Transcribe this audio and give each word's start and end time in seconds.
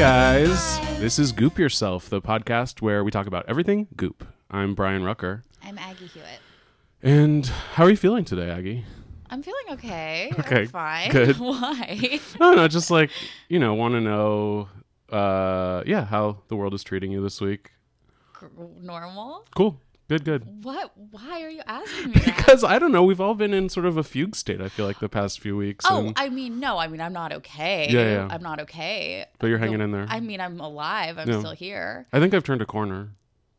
Guys. 0.00 0.80
This 0.98 1.18
is 1.18 1.30
Goop 1.30 1.58
Yourself, 1.58 2.08
the 2.08 2.22
podcast 2.22 2.80
where 2.80 3.04
we 3.04 3.10
talk 3.10 3.26
about 3.26 3.44
everything 3.46 3.86
goop. 3.96 4.26
I'm 4.50 4.74
Brian 4.74 5.04
Rucker. 5.04 5.44
I'm 5.62 5.76
Aggie 5.76 6.06
Hewitt. 6.06 6.40
And 7.02 7.46
how 7.74 7.84
are 7.84 7.90
you 7.90 7.98
feeling 7.98 8.24
today, 8.24 8.48
Aggie? 8.48 8.86
I'm 9.28 9.42
feeling 9.42 9.64
okay. 9.72 10.32
Okay, 10.38 10.60
I'm 10.60 10.68
fine. 10.68 11.10
good. 11.10 11.36
Why? 11.38 12.18
No, 12.40 12.54
no, 12.54 12.66
just 12.66 12.90
like, 12.90 13.10
you 13.50 13.58
know, 13.58 13.74
want 13.74 13.92
to 13.92 14.00
know, 14.00 14.70
uh, 15.10 15.82
yeah, 15.84 16.06
how 16.06 16.38
the 16.48 16.56
world 16.56 16.72
is 16.72 16.82
treating 16.82 17.12
you 17.12 17.22
this 17.22 17.38
week. 17.42 17.70
Normal? 18.80 19.44
Cool. 19.54 19.78
Good, 20.10 20.24
good. 20.24 20.64
What? 20.64 20.90
Why 21.12 21.40
are 21.40 21.48
you 21.48 21.62
asking 21.68 22.06
me 22.08 22.14
that? 22.14 22.24
Because 22.36 22.64
I 22.64 22.80
don't 22.80 22.90
know, 22.90 23.04
we've 23.04 23.20
all 23.20 23.36
been 23.36 23.54
in 23.54 23.68
sort 23.68 23.86
of 23.86 23.96
a 23.96 24.02
fugue 24.02 24.34
state, 24.34 24.60
I 24.60 24.68
feel 24.68 24.84
like, 24.84 24.98
the 24.98 25.08
past 25.08 25.38
few 25.38 25.56
weeks. 25.56 25.84
Oh, 25.88 26.08
and- 26.08 26.14
I 26.16 26.30
mean, 26.30 26.58
no. 26.58 26.78
I 26.78 26.88
mean, 26.88 27.00
I'm 27.00 27.12
not 27.12 27.32
okay. 27.32 27.86
Yeah, 27.88 28.12
yeah. 28.14 28.28
I'm 28.28 28.42
not 28.42 28.58
okay. 28.62 29.24
But 29.38 29.46
you're 29.46 29.58
hanging 29.58 29.80
in 29.80 29.92
there. 29.92 30.06
I 30.08 30.18
mean, 30.18 30.40
I'm 30.40 30.58
alive. 30.58 31.16
I'm 31.16 31.28
Yeah. 31.30 31.38
still 31.38 31.52
here. 31.52 32.08
I 32.12 32.18
think 32.18 32.34
I've 32.34 32.42
turned 32.42 32.60
a 32.60 32.66
corner. 32.66 33.10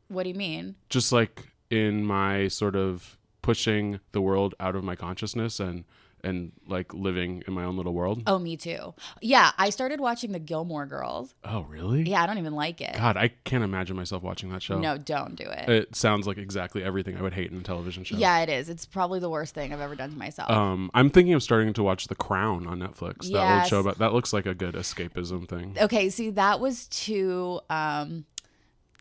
What 0.10 0.24
do 0.24 0.30
you 0.30 0.36
mean? 0.36 0.76
Just 0.90 1.14
like 1.14 1.54
in 1.70 2.04
my 2.04 2.50
sort 2.50 2.76
of 2.76 3.18
pushing 3.42 4.02
the 4.12 4.20
world 4.20 4.54
out 4.60 4.76
of 4.76 4.84
my 4.84 4.98
consciousness 4.98 5.58
and 5.58 5.86
and 6.24 6.52
like 6.68 6.94
living 6.94 7.44
in 7.48 7.54
my 7.54 7.64
own 7.64 7.78
little 7.78 7.94
world. 7.94 8.24
Oh, 8.28 8.40
me 8.40 8.58
too. 8.58 8.94
Yeah, 9.22 9.52
I 9.58 9.70
started 9.70 10.00
watching 10.00 10.32
the 10.32 10.40
Gilmore 10.40 10.86
Girls. 10.86 11.34
Oh, 11.44 11.62
really? 11.70 12.04
Yeah, 12.04 12.24
I 12.24 12.26
don't 12.28 12.38
even 12.38 12.56
like 12.56 12.82
it. 12.82 12.96
God, 12.96 13.18
I 13.18 13.30
can't 13.44 13.64
imagine 13.64 13.96
myself 13.96 14.24
watching 14.24 14.50
that 14.52 14.62
show. 14.62 14.80
No, 14.80 14.98
don't 14.98 15.36
do 15.36 15.46
it. 15.46 15.70
It 15.70 15.96
sounds 15.96 16.28
like 16.28 16.38
exactly 16.38 16.84
everything 16.84 17.18
I 17.18 17.22
would 17.22 17.34
hate 17.34 17.52
in 17.52 17.58
a 17.58 17.64
television 17.64 18.04
show. 18.04 18.18
Yeah, 18.18 18.40
it 18.40 18.50
is. 18.50 18.70
It's 18.70 18.86
probably 18.86 19.20
the 19.20 19.30
worst 19.30 19.54
thing 19.54 19.74
I've 19.74 19.82
ever 19.82 19.96
done 19.96 20.12
to 20.12 20.18
myself. 20.18 20.50
Um, 20.50 20.90
I'm 20.94 21.10
thinking 21.10 21.34
of 21.34 21.44
starting 21.44 21.74
to 21.74 21.84
watch 21.84 22.08
The 22.08 22.16
Crown 22.16 22.68
on 22.68 22.80
Netflix. 22.80 23.32
That 23.32 23.62
old 23.62 23.68
show, 23.68 23.84
but 23.84 23.98
that 24.00 24.14
looks 24.14 24.34
like 24.34 24.46
a 24.46 24.54
good 24.54 24.76
escapism 24.76 25.48
thing. 25.48 25.78
okay, 25.82 26.10
see, 26.10 26.32
that 26.32 26.60
was 26.60 26.88
too 26.88 27.60
um, 27.70 28.26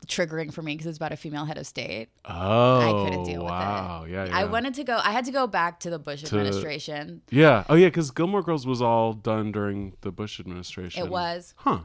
triggering 0.07 0.53
for 0.53 0.61
me 0.61 0.73
because 0.73 0.87
it's 0.87 0.97
about 0.97 1.11
a 1.11 1.17
female 1.17 1.45
head 1.45 1.57
of 1.57 1.67
state. 1.67 2.09
Oh, 2.25 3.03
I 3.05 3.09
couldn't 3.09 3.23
deal 3.23 3.43
wow. 3.43 4.01
with 4.01 4.09
it. 4.09 4.13
Yeah, 4.13 4.25
yeah. 4.25 4.37
I 4.37 4.45
wanted 4.45 4.73
to 4.75 4.83
go. 4.83 4.99
I 5.03 5.11
had 5.11 5.25
to 5.25 5.31
go 5.31 5.47
back 5.47 5.79
to 5.81 5.89
the 5.89 5.99
Bush 5.99 6.23
administration. 6.23 7.21
Yeah. 7.29 7.63
Oh, 7.69 7.75
yeah. 7.75 7.87
Because 7.87 8.11
Gilmore 8.11 8.41
Girls 8.41 8.65
was 8.65 8.81
all 8.81 9.13
done 9.13 9.51
during 9.51 9.93
the 10.01 10.11
Bush 10.11 10.39
administration. 10.39 11.03
It 11.03 11.09
was. 11.09 11.53
Huh. 11.57 11.79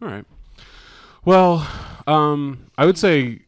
All 0.00 0.08
right. 0.08 0.24
Well, 1.24 1.66
um, 2.06 2.70
I 2.76 2.84
would 2.84 2.98
say 2.98 3.42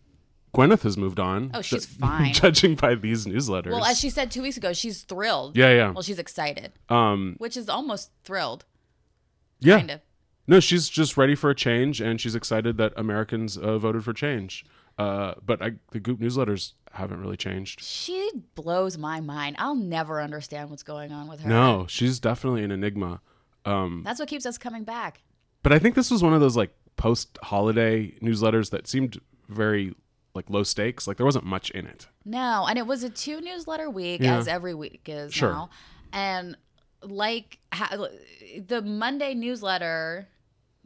Gwyneth 0.54 0.82
has 0.82 0.97
moved 0.97 1.19
on. 1.19 1.50
Oh, 1.53 1.60
she's 1.60 1.86
ju- 1.86 1.94
fine. 1.98 2.32
Judging 2.32 2.76
by 2.76 2.94
these 2.94 3.26
newsletters. 3.26 3.72
Well, 3.72 3.84
as 3.84 3.98
she 3.98 4.10
said 4.10 4.30
two 4.30 4.42
weeks 4.42 4.56
ago, 4.56 4.72
she's 4.72 5.03
thrilled. 5.03 5.56
Yeah, 5.56 5.70
yeah. 5.70 5.91
Well, 5.91 6.03
she's 6.03 6.20
excited, 6.20 6.72
um, 6.88 7.34
which 7.38 7.56
is 7.56 7.69
almost 7.69 8.10
thrilled. 8.22 8.64
yeah. 9.60 9.78
Kind 9.78 9.91
of. 9.91 10.00
No, 10.47 10.60
she's 10.60 10.88
just 10.88 11.16
ready 11.16 11.34
for 11.34 11.50
a 11.50 11.55
change, 11.55 12.00
and 12.00 12.21
she's 12.21 12.34
excited 12.34 12.77
that 12.77 12.93
Americans 12.97 13.56
uh, 13.56 13.78
voted 13.78 14.05
for 14.05 14.12
change. 14.12 14.65
Uh, 14.99 15.34
but 15.44 15.60
I, 15.62 15.72
the 15.91 15.99
Goop 16.00 16.21
newsletters 16.21 16.72
haven't 16.93 17.21
really 17.21 17.37
changed. 17.37 17.82
She 17.82 18.31
blows 18.54 18.97
my 18.99 19.21
mind. 19.21 19.56
I'll 19.59 19.75
never 19.75 20.21
understand 20.21 20.71
what's 20.71 20.83
going 20.84 21.10
on 21.12 21.27
with 21.28 21.41
her. 21.41 21.49
No, 21.49 21.87
she's 21.88 22.21
definitely 22.21 22.62
an 22.62 22.71
enigma. 22.71 23.21
Um, 23.65 24.03
That's 24.04 24.21
what 24.21 24.28
keeps 24.28 24.47
us 24.47 24.59
coming 24.59 24.84
back. 24.84 25.22
but 25.62 25.72
I 25.72 25.78
think 25.78 25.94
this 25.94 26.10
was 26.10 26.22
one 26.22 26.34
of 26.34 26.41
those 26.41 26.56
like 26.56 26.71
post-holiday 26.97 28.12
newsletters 28.22 28.71
that 28.71 28.87
seemed 28.87 29.21
very 29.49 29.94
like 30.34 30.49
low 30.50 30.62
stakes. 30.62 31.06
Like 31.09 31.16
there 31.16 31.27
wasn't 31.27 31.44
much 31.47 31.71
in 31.71 31.87
it. 31.87 32.06
No, 32.25 32.66
and 32.69 32.78
it 32.78 32.87
was 32.87 33.03
a 33.03 33.10
two 33.10 33.41
newsletter 33.41 33.88
week, 33.91 34.21
Yeah. 34.21 34.37
as 34.37 34.47
every 34.49 34.75
week 34.75 35.03
is 35.06 35.33
Sure. 35.33 35.50
now. 35.53 35.71
And 36.12 36.56
like 37.03 37.59
ha- 37.72 38.06
the 38.66 38.83
Monday 38.83 39.34
newsletter, 39.34 40.28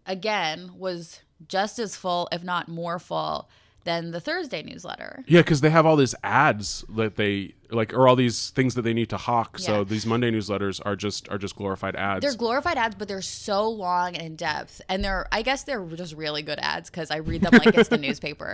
again, 0.09 0.73
was 0.77 1.21
just 1.47 1.79
as 1.79 1.95
full, 1.95 2.29
if 2.33 2.43
not 2.43 2.69
more 2.69 2.99
full, 2.99 3.49
than 3.85 4.11
the 4.11 4.21
Thursday 4.21 4.63
newsletter. 4.63 5.23
Yeah, 5.27 5.41
because 5.41 5.61
they 5.61 5.71
have 5.71 5.87
all 5.87 5.97
these 5.97 6.15
ads 6.25 6.85
that 6.97 7.17
they 7.17 7.55
like, 7.71 7.95
or 7.95 8.09
all 8.09 8.17
these 8.17 8.51
things 8.51 8.75
that 8.75 8.83
they 8.83 8.93
need 8.93 9.11
to 9.11 9.17
hawk. 9.17 9.59
So 9.59 9.85
these 9.85 10.05
Monday 10.05 10.31
newsletters 10.31 10.81
are 10.85 10.97
just 10.97 11.29
are 11.29 11.39
just 11.39 11.55
glorified 11.55 11.95
ads. 11.95 12.23
They're 12.23 12.37
glorified 12.37 12.77
ads, 12.77 12.97
but 12.97 13.09
they're 13.09 13.23
so 13.23 13.69
long 13.69 14.17
and 14.17 14.27
in 14.27 14.37
depth, 14.37 14.81
and 14.89 15.05
they're 15.05 15.29
I 15.31 15.43
guess 15.43 15.63
they're 15.63 15.85
just 15.87 16.15
really 16.15 16.43
good 16.43 16.59
ads 16.61 16.91
because 16.91 17.11
I 17.11 17.19
read 17.19 17.43
them 17.43 17.53
like 17.53 17.77
it's 17.77 17.89
the 17.89 17.99
newspaper. 18.09 18.53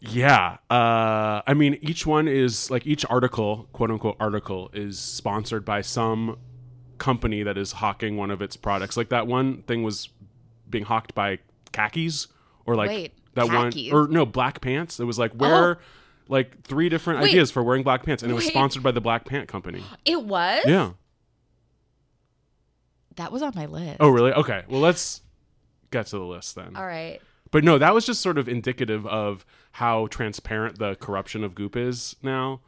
Yeah. 0.00 0.58
Uh, 0.70 1.42
I 1.46 1.54
mean, 1.54 1.78
each 1.80 2.06
one 2.06 2.28
is 2.28 2.70
like 2.70 2.86
each 2.86 3.04
article, 3.08 3.68
quote 3.72 3.90
unquote 3.90 4.16
article, 4.20 4.70
is 4.72 4.98
sponsored 4.98 5.64
by 5.64 5.80
some 5.80 6.38
company 6.98 7.42
that 7.42 7.58
is 7.58 7.72
hawking 7.72 8.16
one 8.16 8.30
of 8.30 8.40
its 8.40 8.56
products. 8.56 8.96
Like 8.96 9.08
that 9.08 9.26
one 9.26 9.62
thing 9.62 9.82
was 9.82 10.08
being 10.74 10.84
hawked 10.84 11.14
by 11.14 11.38
khakis 11.72 12.26
or 12.66 12.74
like 12.74 12.88
Wait, 12.88 13.12
that 13.34 13.48
khakis? 13.48 13.92
one 13.92 14.04
or 14.04 14.08
no 14.08 14.26
black 14.26 14.60
pants. 14.60 14.98
It 15.00 15.04
was 15.04 15.18
like 15.18 15.32
wear 15.40 15.76
oh. 15.76 15.80
like 16.28 16.62
three 16.62 16.88
different 16.88 17.20
Wait. 17.20 17.28
ideas 17.30 17.50
for 17.50 17.62
wearing 17.62 17.84
black 17.84 18.04
pants, 18.04 18.22
and 18.22 18.30
it 18.30 18.34
was 18.34 18.44
Wait. 18.44 18.50
sponsored 18.50 18.82
by 18.82 18.90
the 18.90 19.00
Black 19.00 19.24
Pant 19.24 19.48
Company. 19.48 19.84
It 20.04 20.22
was. 20.24 20.64
Yeah. 20.66 20.90
that 23.16 23.30
was 23.30 23.42
on 23.42 23.52
my 23.54 23.66
list. 23.66 23.98
Oh, 24.00 24.08
really? 24.08 24.32
Okay. 24.32 24.64
Well, 24.68 24.80
let's 24.80 25.20
get 25.92 26.06
to 26.06 26.18
the 26.18 26.24
list 26.24 26.56
then. 26.56 26.74
all 26.76 26.84
right. 26.86 27.20
But 27.52 27.62
no, 27.62 27.78
that 27.78 27.94
was 27.94 28.04
just 28.04 28.20
sort 28.20 28.36
of 28.36 28.48
indicative 28.48 29.06
of 29.06 29.46
how 29.72 30.08
transparent 30.08 30.80
the 30.80 30.96
corruption 30.96 31.44
of 31.44 31.54
Goop 31.54 31.76
is 31.76 32.16
now. 32.20 32.62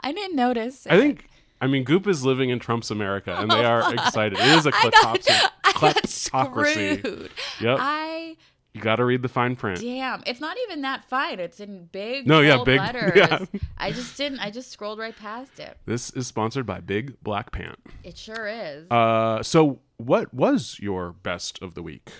I 0.00 0.10
didn't 0.10 0.34
notice. 0.34 0.88
I 0.90 0.96
it. 0.96 0.98
think, 0.98 1.28
I 1.60 1.66
mean, 1.66 1.84
Goop 1.84 2.06
is 2.06 2.24
living 2.24 2.50
in 2.50 2.58
Trump's 2.58 2.90
America, 2.90 3.34
and 3.36 3.50
they 3.50 3.64
are 3.64 3.92
excited. 3.92 4.38
It 4.38 4.44
is 4.46 4.66
a 4.66 4.70
got, 4.72 4.92
kleptocracy. 4.92 5.50
I 5.64 5.72
got 5.80 6.08
screwed. 6.08 7.30
Yep. 7.60 7.78
I 7.80 8.36
You 8.74 8.80
got 8.80 8.96
to 8.96 9.04
read 9.04 9.22
the 9.22 9.28
fine 9.28 9.56
print. 9.56 9.80
damn. 9.80 10.22
It's 10.26 10.40
not 10.40 10.56
even 10.66 10.82
that 10.82 11.04
fine. 11.06 11.40
It's 11.40 11.58
in 11.58 11.86
big. 11.86 12.26
No, 12.28 12.40
yeah, 12.40 12.62
big- 12.64 12.78
letters. 12.94 13.12
yeah. 13.16 13.44
I 13.76 13.90
just 13.90 14.16
didn't. 14.16 14.38
I 14.40 14.50
just 14.50 14.70
scrolled 14.70 14.98
right 15.00 15.16
past 15.16 15.58
it. 15.58 15.76
This 15.86 16.10
is 16.10 16.26
sponsored 16.28 16.64
by 16.66 16.80
Big 16.80 17.20
Black 17.22 17.50
Pant. 17.50 17.78
It 18.04 18.16
sure 18.16 18.46
is. 18.46 18.88
Uh, 18.90 19.42
so 19.42 19.80
what 19.96 20.32
was 20.32 20.78
your 20.80 21.12
best 21.12 21.60
of 21.60 21.74
the 21.74 21.82
week? 21.82 22.10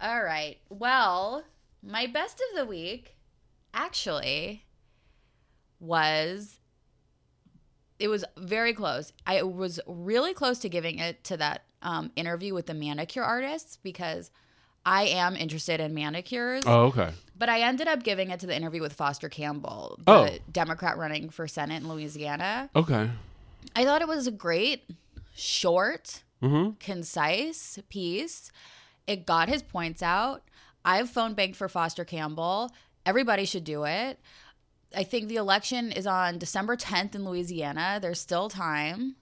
All 0.00 0.22
right. 0.24 0.56
Well, 0.70 1.44
my 1.82 2.06
best 2.06 2.40
of 2.50 2.56
the 2.56 2.64
week 2.64 3.16
actually 3.74 4.64
was 5.78 6.59
it 8.00 8.08
was 8.08 8.24
very 8.36 8.72
close. 8.72 9.12
I 9.26 9.42
was 9.42 9.78
really 9.86 10.34
close 10.34 10.58
to 10.60 10.68
giving 10.68 10.98
it 10.98 11.22
to 11.24 11.36
that 11.36 11.62
um, 11.82 12.10
interview 12.16 12.54
with 12.54 12.66
the 12.66 12.74
manicure 12.74 13.22
artists 13.22 13.76
because 13.82 14.30
I 14.84 15.04
am 15.04 15.36
interested 15.36 15.78
in 15.80 15.94
manicures. 15.94 16.64
Oh, 16.66 16.86
okay. 16.86 17.10
But 17.38 17.48
I 17.48 17.60
ended 17.60 17.86
up 17.88 18.02
giving 18.02 18.30
it 18.30 18.40
to 18.40 18.46
the 18.46 18.56
interview 18.56 18.80
with 18.82 18.94
Foster 18.94 19.28
Campbell, 19.28 19.98
the 20.04 20.10
Oh. 20.12 20.28
Democrat 20.50 20.96
running 20.98 21.30
for 21.30 21.46
Senate 21.46 21.82
in 21.82 21.88
Louisiana. 21.88 22.70
Okay. 22.74 23.10
I 23.76 23.84
thought 23.84 24.02
it 24.02 24.08
was 24.08 24.26
a 24.26 24.32
great, 24.32 24.84
short, 25.34 26.22
Mm-hmm. 26.42 26.70
concise 26.80 27.78
piece. 27.90 28.50
It 29.06 29.26
got 29.26 29.50
his 29.50 29.62
points 29.62 30.02
out. 30.02 30.42
I've 30.84 31.10
phone 31.10 31.34
banked 31.34 31.56
for 31.56 31.68
Foster 31.68 32.04
Campbell. 32.04 32.70
Everybody 33.04 33.44
should 33.44 33.64
do 33.64 33.84
it. 33.84 34.18
I 34.96 35.04
think 35.04 35.28
the 35.28 35.36
election 35.36 35.92
is 35.92 36.06
on 36.06 36.38
December 36.38 36.76
10th 36.76 37.14
in 37.14 37.24
Louisiana. 37.24 37.98
There's 38.02 38.20
still 38.20 38.48
time. 38.48 39.16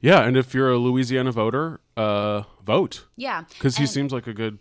Yeah, 0.00 0.22
and 0.24 0.36
if 0.36 0.54
you're 0.54 0.70
a 0.70 0.78
Louisiana 0.78 1.32
voter, 1.32 1.80
uh, 1.96 2.42
vote 2.62 3.06
Yeah. 3.16 3.44
because 3.48 3.76
he 3.76 3.86
seems 3.86 4.12
like 4.12 4.26
a 4.26 4.34
good, 4.34 4.58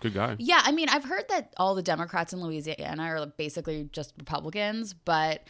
good 0.00 0.14
guy. 0.14 0.36
Yeah, 0.38 0.60
I 0.64 0.72
mean, 0.72 0.88
I've 0.88 1.04
heard 1.04 1.24
that 1.30 1.52
all 1.56 1.74
the 1.74 1.82
Democrats 1.82 2.32
in 2.32 2.40
Louisiana 2.42 3.02
are 3.02 3.26
basically 3.26 3.88
just 3.92 4.12
Republicans, 4.18 4.94
but 4.94 5.42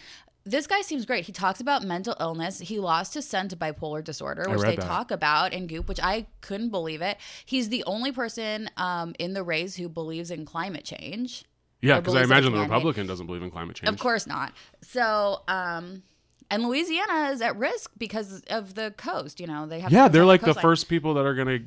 this 0.47 0.67
guy 0.67 0.83
seems 0.83 1.05
great. 1.07 1.25
He 1.25 1.33
talks 1.33 1.61
about 1.61 1.83
mental 1.85 2.15
illness. 2.21 2.59
He 2.61 2.79
lost 2.79 3.15
his 3.15 3.27
son 3.27 3.49
to 3.49 3.57
bipolar 3.57 4.03
disorder, 4.05 4.45
which 4.49 4.61
they 4.61 4.77
that. 4.77 4.85
talk 4.85 5.11
about 5.11 5.53
in 5.53 5.67
Goop, 5.67 5.89
which 5.89 6.01
I 6.03 6.27
couldn't 6.41 6.71
believe 6.71 7.01
it. 7.03 7.17
He's 7.45 7.69
the 7.71 7.83
only 7.85 8.13
person 8.13 8.69
um, 8.77 9.15
in 9.19 9.33
the 9.35 9.43
race 9.43 9.77
who 9.77 9.89
believes 9.89 10.31
in 10.31 10.45
climate 10.45 10.85
change. 10.85 11.45
Yeah, 11.85 12.01
because 12.01 12.15
I 12.15 12.23
imagine 12.23 12.53
the. 12.53 12.61
Republican 12.61 13.07
doesn't 13.07 13.27
believe 13.27 13.43
in 13.43 13.51
climate 13.51 13.77
change. 13.77 13.89
Of 13.93 13.99
course 13.99 14.27
not. 14.27 14.53
So, 14.83 15.43
um, 15.49 16.03
and 16.51 16.63
Louisiana 16.67 17.31
is 17.31 17.41
at 17.41 17.57
risk 17.57 17.91
because 17.99 18.43
of 18.49 18.75
the 18.75 18.93
coast. 18.97 19.41
You 19.41 19.47
know, 19.47 19.67
they 19.67 19.81
have 19.81 19.93
Yeah, 19.93 20.09
they're 20.09 20.25
like 20.25 20.41
the 20.41 20.47
coastline. 20.47 20.63
first 20.63 20.89
people 20.89 21.15
that 21.15 21.25
are 21.27 21.35
gonna 21.35 21.61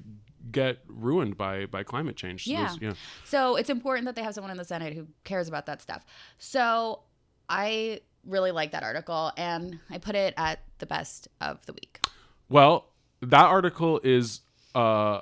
get 0.51 0.79
ruined 0.87 1.35
by 1.37 1.65
by 1.65 1.83
climate 1.83 2.15
change. 2.15 2.45
So 2.45 2.51
Yeah. 2.51 2.73
yeah. 2.79 2.93
So 3.25 3.55
it's 3.57 3.69
important 3.69 4.05
that 4.05 4.15
they 4.15 4.23
have 4.23 4.33
someone 4.33 4.51
in 4.51 4.57
the 4.57 4.65
Senate 4.65 4.93
who 4.93 5.07
cares 5.23 5.47
about 5.47 5.65
that 5.65 5.81
stuff. 5.81 6.05
So 6.37 7.01
I 7.49 8.01
really 8.25 8.51
like 8.51 8.71
that 8.71 8.83
article 8.83 9.31
and 9.37 9.79
I 9.89 9.97
put 9.97 10.15
it 10.15 10.33
at 10.37 10.59
the 10.79 10.85
best 10.85 11.27
of 11.41 11.65
the 11.65 11.73
week. 11.73 11.99
Well, 12.49 12.85
that 13.21 13.45
article 13.45 13.99
is 14.03 14.41
uh 14.73 15.21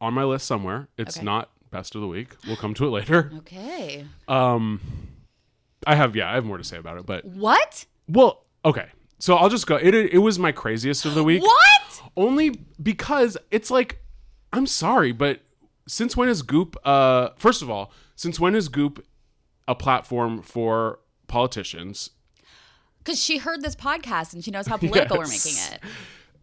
on 0.00 0.12
my 0.14 0.24
list 0.24 0.46
somewhere. 0.46 0.88
It's 0.98 1.16
Okay. 1.16 1.24
not 1.24 1.50
best 1.76 1.94
of 1.94 2.00
the 2.00 2.06
week. 2.08 2.28
We'll 2.46 2.56
come 2.56 2.74
to 2.74 2.86
it 2.86 2.90
later. 2.90 3.30
Okay. 3.38 4.04
Um, 4.28 4.80
I 5.86 5.94
have 5.94 6.16
yeah, 6.16 6.30
I 6.30 6.34
have 6.34 6.44
more 6.44 6.58
to 6.58 6.64
say 6.64 6.78
about 6.78 6.96
it, 6.98 7.06
but 7.06 7.24
What? 7.24 7.84
well, 8.08 8.44
okay. 8.64 8.86
So 9.18 9.34
I'll 9.36 9.48
just 9.48 9.66
go. 9.66 9.76
It 9.76 9.94
it 9.94 10.18
was 10.18 10.38
my 10.38 10.52
craziest 10.52 11.04
of 11.04 11.14
the 11.14 11.22
week. 11.24 11.42
What? 11.42 12.02
only 12.16 12.50
because 12.82 13.36
it's 13.50 13.70
like 13.70 13.98
I'm 14.52 14.66
sorry, 14.66 15.12
but 15.12 15.40
since 15.86 16.16
when 16.16 16.28
is 16.28 16.42
Goop 16.42 16.76
uh 16.84 17.30
first 17.36 17.62
of 17.62 17.68
all, 17.70 17.92
since 18.14 18.40
when 18.40 18.54
is 18.54 18.68
Goop 18.68 19.04
a 19.68 19.74
platform 19.74 20.42
for 20.42 21.00
politicians? 21.28 22.10
Because 22.98 23.22
she 23.22 23.38
heard 23.38 23.62
this 23.62 23.76
podcast 23.76 24.32
and 24.34 24.42
she 24.44 24.50
knows 24.50 24.66
how 24.66 24.76
political 24.86 25.18
we're 25.18 25.28
making 25.28 25.52
it. 25.72 25.80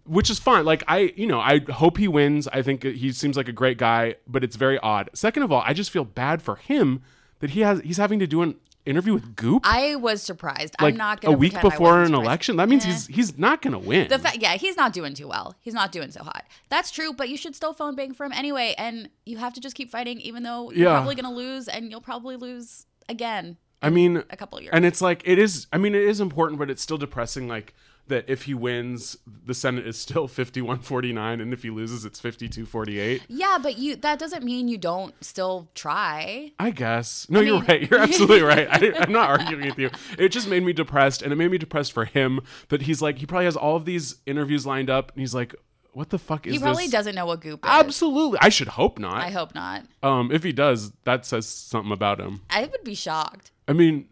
Which 0.06 0.30
is 0.30 0.38
fine. 0.40 0.66
Like 0.66 0.84
I, 0.88 1.14
you 1.16 1.28
know, 1.28 1.40
I 1.40 1.60
hope 1.72 1.98
he 1.98 2.08
wins. 2.08 2.48
I 2.50 2.62
think 2.62 2.84
he 2.84 3.12
seems 3.14 3.38
like 3.38 3.48
a 3.48 3.54
great 3.54 3.78
guy, 3.78 4.16
but 4.28 4.44
it's 4.44 4.56
very 4.58 4.78
odd. 4.80 5.10
Second 5.14 5.44
of 5.44 5.52
all, 5.52 5.64
I 5.66 5.74
just 5.74 5.92
feel 5.92 6.04
bad 6.04 6.42
for 6.42 6.58
him 6.58 7.02
that 7.40 7.52
he 7.52 7.62
has 7.62 7.80
he's 7.82 7.98
having 7.98 8.20
to 8.20 8.28
do 8.28 8.42
an 8.42 8.56
interview 8.86 9.14
with 9.14 9.34
Goop 9.38 9.62
I 9.66 9.96
was 9.96 10.22
surprised. 10.22 10.76
like 10.82 10.94
I'm 10.94 10.98
not 10.98 11.20
a 11.20 11.22
going 11.22 11.32
to 11.32 11.38
a 11.38 11.40
week 11.40 11.62
before 11.62 12.04
an 12.04 12.14
election. 12.14 12.58
That 12.58 12.68
means 12.68 12.84
he's 12.84 13.08
he's 13.08 13.38
not 13.38 13.62
going 13.62 13.72
to 13.72 13.80
win. 13.80 14.10
The 14.10 14.20
fact, 14.20 14.40
yeah, 14.42 14.56
he's 14.56 14.76
not 14.76 14.92
doing 14.92 15.14
too 15.14 15.28
well. 15.30 15.56
He's 15.62 15.74
not 15.74 15.94
doing 15.94 16.12
so 16.12 16.22
hot. 16.24 16.44
That's 16.70 16.92
true, 16.92 17.14
but 17.14 17.30
you 17.30 17.38
should 17.38 17.56
still 17.56 17.74
phone 17.74 17.96
bank 17.96 18.18
for 18.18 18.26
him 18.26 18.34
anyway, 18.34 18.76
and 18.78 19.10
you 19.26 19.38
have 19.38 19.54
to 19.54 19.62
just 19.62 19.74
keep 19.76 19.90
fighting, 19.90 20.20
even 20.20 20.44
though 20.44 20.70
you're 20.72 20.90
Yeah. 20.90 20.98
probably 20.98 21.16
going 21.16 21.32
to 21.34 21.38
lose, 21.38 21.70
and 21.70 21.90
you'll 21.90 22.02
probably 22.02 22.36
lose 22.36 22.86
again 23.08 23.56
I 23.82 23.90
mean, 23.90 24.24
a 24.30 24.38
couple 24.38 24.58
of 24.58 24.64
years. 24.64 24.72
And 24.74 24.86
it's 24.86 25.02
like 25.02 25.22
it 25.26 25.38
is. 25.40 25.68
I 25.72 25.78
mean, 25.78 25.96
it 25.96 26.04
is 26.04 26.20
important, 26.20 26.60
but 26.60 26.70
it's 26.70 26.82
still 26.82 26.98
depressing. 26.98 27.48
Like 27.48 27.74
that, 28.08 28.26
if 28.28 28.44
he 28.44 28.54
wins, 28.54 29.18
the 29.46 29.54
Senate 29.54 29.88
is 29.88 29.98
still 29.98 30.28
fifty-one 30.40 30.80
forty-nine, 30.80 31.40
and 31.42 31.54
if 31.54 31.64
he 31.64 31.70
loses, 31.70 32.06
it's 32.06 32.20
fifty-two 32.20 32.66
forty-eight. 32.66 33.24
yeah, 33.28 33.58
but 33.62 33.78
you 33.78 33.96
that 33.98 34.20
doesn't 34.20 34.44
mean 34.44 34.68
you 34.68 34.78
don't 34.78 35.14
still 35.24 35.70
try. 35.76 36.52
I 36.60 36.72
guess. 36.72 37.28
No, 37.30 37.40
you're 37.40 37.56
mean- 37.60 37.66
right. 37.68 37.90
You're 37.92 38.00
absolutely 38.02 38.42
right. 38.44 38.68
I, 38.70 38.94
I'm 39.00 39.12
not 39.12 39.30
arguing 39.30 39.68
with 39.68 39.80
you. 39.80 39.90
It 40.18 40.30
just 40.30 40.48
made 40.48 40.64
me 40.64 40.74
depressed, 40.74 41.22
and 41.22 41.32
it 41.32 41.36
made 41.36 41.52
me 41.52 41.58
depressed 41.58 41.92
for 41.94 42.06
him 42.06 42.40
that 42.70 42.84
he's 42.84 43.02
like 43.02 43.20
he 43.20 43.26
probably 43.26 43.46
has 43.46 43.56
all 43.56 43.76
of 43.76 43.86
these 43.86 44.16
interviews 44.26 44.66
lined 44.66 44.90
up, 44.90 45.12
and 45.14 45.22
he's 45.22 45.34
like, 45.36 45.56
"What 45.94 46.10
the 46.10 46.20
fuck 46.20 46.46
is 46.48 46.54
He 46.54 46.60
probably 46.60 46.84
this?" 46.86 46.92
doesn't 46.92 47.16
know 47.16 47.26
what 47.26 47.42
goop 47.42 47.64
is. 47.64 47.70
Absolutely. 47.72 48.40
I 48.42 48.50
should 48.50 48.68
hope 48.70 49.00
not. 49.00 49.16
I 49.16 49.30
hope 49.30 49.56
not. 49.56 49.86
um, 50.02 50.32
if 50.32 50.44
he 50.44 50.52
does, 50.52 50.92
that 51.06 51.26
says 51.26 51.48
something 51.48 51.92
about 51.92 52.20
him. 52.20 52.42
I 52.50 52.66
would 52.66 52.84
be 52.84 52.96
shocked. 52.96 53.52
I 53.68 53.74
mean, 53.74 54.08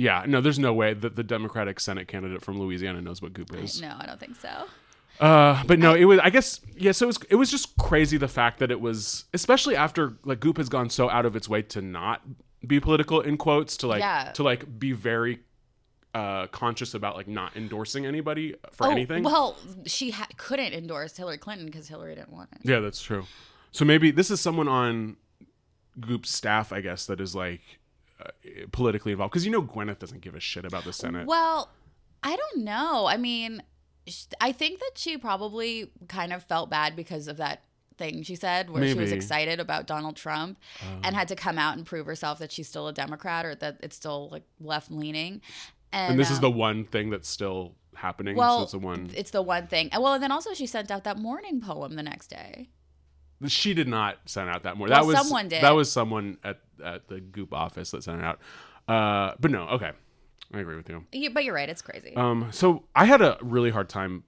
yeah, 0.00 0.24
no, 0.26 0.40
there's 0.40 0.58
no 0.58 0.72
way 0.72 0.94
that 0.94 1.16
the 1.16 1.22
Democratic 1.22 1.78
Senate 1.80 2.08
candidate 2.08 2.42
from 2.42 2.58
Louisiana 2.58 3.00
knows 3.02 3.20
what 3.20 3.32
goop 3.32 3.54
is. 3.54 3.80
No, 3.82 3.94
I 3.98 4.06
don't 4.06 4.18
think 4.18 4.36
so. 4.36 4.64
Uh, 5.18 5.62
but 5.66 5.78
no, 5.78 5.94
it 5.94 6.04
was. 6.04 6.18
I 6.20 6.30
guess 6.30 6.60
yeah. 6.76 6.92
So 6.92 7.04
it 7.04 7.08
was. 7.08 7.18
It 7.30 7.34
was 7.36 7.50
just 7.50 7.76
crazy 7.76 8.16
the 8.16 8.28
fact 8.28 8.58
that 8.60 8.70
it 8.70 8.80
was, 8.80 9.24
especially 9.34 9.76
after 9.76 10.14
like 10.24 10.40
Goop 10.40 10.56
has 10.56 10.68
gone 10.70 10.88
so 10.88 11.10
out 11.10 11.26
of 11.26 11.36
its 11.36 11.46
way 11.48 11.60
to 11.62 11.82
not 11.82 12.22
be 12.66 12.80
political 12.80 13.20
in 13.20 13.36
quotes 13.36 13.76
to 13.78 13.86
like 13.86 14.00
Yeah. 14.00 14.32
to 14.32 14.42
like 14.42 14.78
be 14.78 14.92
very 14.92 15.40
uh 16.14 16.46
conscious 16.48 16.94
about 16.94 17.16
like 17.16 17.28
not 17.28 17.54
endorsing 17.56 18.06
anybody 18.06 18.54
for 18.72 18.90
anything. 18.90 19.26
Oh, 19.26 19.30
Well, 19.30 19.56
she 19.86 20.10
ha- 20.10 20.26
couldn't 20.38 20.72
endorse 20.72 21.16
Hillary 21.16 21.38
Clinton 21.38 21.66
because 21.66 21.86
Hillary 21.88 22.14
didn't 22.14 22.32
want 22.32 22.48
it. 22.52 22.60
yeah, 22.64 22.80
that's 22.80 23.02
true. 23.02 23.24
So 23.72 23.84
maybe 23.84 24.10
this 24.10 24.30
is 24.30 24.40
someone 24.40 24.68
on 24.68 25.16
Goop's 26.00 26.30
staff, 26.34 26.72
I 26.72 26.80
guess, 26.80 27.04
that 27.06 27.20
is 27.20 27.34
like 27.34 27.60
politically 28.72 29.12
involved 29.12 29.32
because 29.32 29.44
you 29.44 29.52
know 29.52 29.62
Gwyneth 29.62 29.98
doesn't 29.98 30.20
give 30.20 30.34
a 30.34 30.40
shit 30.40 30.64
about 30.64 30.84
the 30.84 30.92
Senate. 30.92 31.26
Well, 31.26 31.70
I 32.22 32.36
don't 32.36 32.64
know. 32.64 33.06
I 33.06 33.16
mean, 33.16 33.62
I 34.40 34.52
think 34.52 34.80
that 34.80 34.92
she 34.96 35.16
probably 35.16 35.90
kind 36.08 36.32
of 36.32 36.42
felt 36.44 36.70
bad 36.70 36.96
because 36.96 37.28
of 37.28 37.36
that 37.38 37.62
thing 38.00 38.22
she 38.22 38.34
said 38.34 38.70
where 38.70 38.86
she 38.88 38.94
was 38.94 39.12
excited 39.12 39.60
about 39.60 39.86
Donald 39.86 40.16
Trump 40.16 40.58
and 41.04 41.14
had 41.14 41.28
to 41.28 41.36
come 41.36 41.58
out 41.58 41.76
and 41.76 41.84
prove 41.86 42.06
herself 42.06 42.38
that 42.38 42.50
she's 42.50 42.66
still 42.66 42.88
a 42.88 42.92
Democrat 42.92 43.44
or 43.44 43.54
that 43.56 43.76
it's 43.82 43.94
still 43.94 44.30
like 44.30 44.42
left 44.58 44.90
leaning. 44.90 45.42
And, 45.92 46.12
and 46.12 46.20
this 46.20 46.30
is 46.30 46.38
um, 46.38 46.42
the 46.42 46.50
one 46.50 46.84
thing 46.84 47.10
that's 47.10 47.28
still 47.28 47.74
happening. 47.94 48.36
well, 48.36 48.58
so 48.58 48.62
it's 48.62 48.72
the 48.72 48.78
one 48.78 49.10
it's 49.14 49.30
the 49.30 49.42
one 49.42 49.66
thing. 49.66 49.90
And 49.92 50.02
well, 50.02 50.14
and 50.14 50.22
then 50.22 50.32
also 50.32 50.54
she 50.54 50.66
sent 50.66 50.90
out 50.90 51.04
that 51.04 51.18
morning 51.18 51.60
poem 51.60 51.94
the 51.94 52.02
next 52.02 52.28
day. 52.28 52.70
She 53.46 53.72
did 53.74 53.88
not 53.88 54.18
send 54.26 54.50
out 54.50 54.64
that 54.64 54.76
more. 54.76 54.88
Well, 54.88 55.00
that 55.00 55.06
was 55.06 55.16
someone 55.16 55.48
did. 55.48 55.62
That 55.62 55.70
was 55.70 55.90
someone 55.90 56.38
at 56.44 56.60
at 56.80 57.08
the 57.08 57.20
Goop 57.20 57.52
office 57.52 57.90
that 57.90 58.02
sent 58.04 58.20
it 58.20 58.24
out. 58.24 58.40
Uh, 58.88 59.34
but 59.40 59.50
no, 59.50 59.68
okay, 59.68 59.92
I 60.52 60.58
agree 60.58 60.76
with 60.76 60.88
you. 60.88 61.04
You, 61.12 61.30
but 61.30 61.44
you're 61.44 61.54
right, 61.54 61.68
it's 61.68 61.82
crazy. 61.82 62.14
Um, 62.16 62.48
so 62.50 62.84
I 62.94 63.04
had 63.04 63.20
a 63.20 63.38
really 63.40 63.70
hard 63.70 63.88
time 63.88 64.24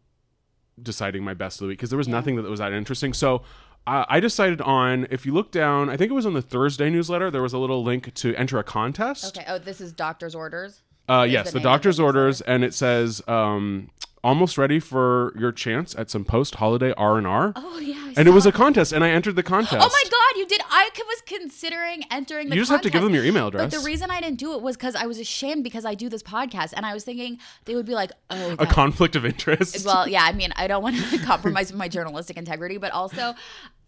deciding 0.81 1.25
my 1.25 1.34
best 1.34 1.56
of 1.56 1.66
the 1.66 1.69
week 1.69 1.78
because 1.78 1.90
there 1.90 1.99
was 1.99 2.08
nothing 2.08 2.37
that 2.37 2.44
was 2.44 2.60
that 2.60 2.72
interesting. 2.72 3.12
So. 3.12 3.43
Uh, 3.84 4.04
I 4.08 4.20
decided 4.20 4.60
on 4.60 5.08
if 5.10 5.26
you 5.26 5.34
look 5.34 5.50
down, 5.50 5.90
I 5.90 5.96
think 5.96 6.08
it 6.08 6.14
was 6.14 6.25
on 6.25 6.34
the 6.34 6.40
Thursday 6.40 6.88
newsletter. 6.88 7.32
There 7.32 7.43
was 7.43 7.52
a 7.52 7.58
little 7.58 7.82
link 7.82 8.14
to 8.14 8.32
enter 8.37 8.56
a 8.60 8.62
contest. 8.62 9.37
okay. 9.37 9.44
Oh, 9.48 9.58
this 9.58 9.81
is 9.81 9.93
doctor's 9.93 10.37
orders. 10.37 10.82
Uh, 11.08 11.26
yes, 11.28 11.46
the 11.50 11.58
the, 11.58 11.64
doctor's 11.64 11.98
orders, 11.98 12.40
and 12.43 12.62
it 12.62 12.75
says 12.75 13.20
um, 13.26 13.90
almost 14.24 14.56
ready 14.56 14.78
for 14.78 15.32
your 15.38 15.52
chance 15.52 15.94
at 15.96 16.10
some 16.10 16.24
post 16.24 16.56
holiday 16.56 16.93
R 16.96 17.19
and 17.19 17.26
R. 17.26 17.52
Oh 17.56 17.79
yeah. 17.79 17.94
I 17.94 18.14
And 18.17 18.29
it 18.29 18.32
was 18.32 18.46
a 18.46 18.52
contest, 18.52 18.93
and 18.93 19.02
I 19.02 19.10
entered 19.10 19.36
the 19.36 19.43
contest. 19.43 19.74
Oh 19.82 19.88
my 19.88 20.10
god, 20.10 20.38
you 20.38 20.46
did! 20.46 20.60
I 20.70 20.91
was 21.12 21.22
considering 21.26 22.05
entering 22.10 22.48
the. 22.48 22.56
You 22.56 22.62
just 22.62 22.70
have 22.70 22.82
to 22.82 22.91
give 22.91 23.02
them 23.02 23.14
your 23.14 23.24
email 23.24 23.48
address. 23.48 23.70
But 23.70 23.79
the 23.79 23.84
reason 23.84 24.10
I 24.10 24.20
didn't 24.20 24.38
do 24.38 24.55
it 24.55 24.62
was 24.62 24.76
because 24.76 24.94
I 24.94 25.06
was 25.06 25.19
ashamed 25.19 25.64
because 25.64 25.84
I 25.84 25.94
do 25.94 26.08
this 26.08 26.22
podcast, 26.22 26.72
and 26.76 26.86
I 26.86 26.94
was 26.94 27.05
thinking 27.05 27.38
they 27.64 27.74
would 27.74 27.86
be 27.86 27.94
like, 27.94 28.12
"Oh, 28.31 28.56
A 28.58 28.67
conflict 28.67 29.17
of 29.17 29.24
interest. 29.24 29.84
well, 29.84 30.08
yeah. 30.08 30.24
I 30.24 30.32
mean, 30.32 30.52
I 30.56 30.67
don't 30.67 30.82
want 30.82 30.96
to 30.96 31.19
compromise 31.24 31.72
my 31.72 31.88
journalistic 31.88 32.36
integrity, 32.36 32.79
but 32.79 32.93
also." 32.93 33.34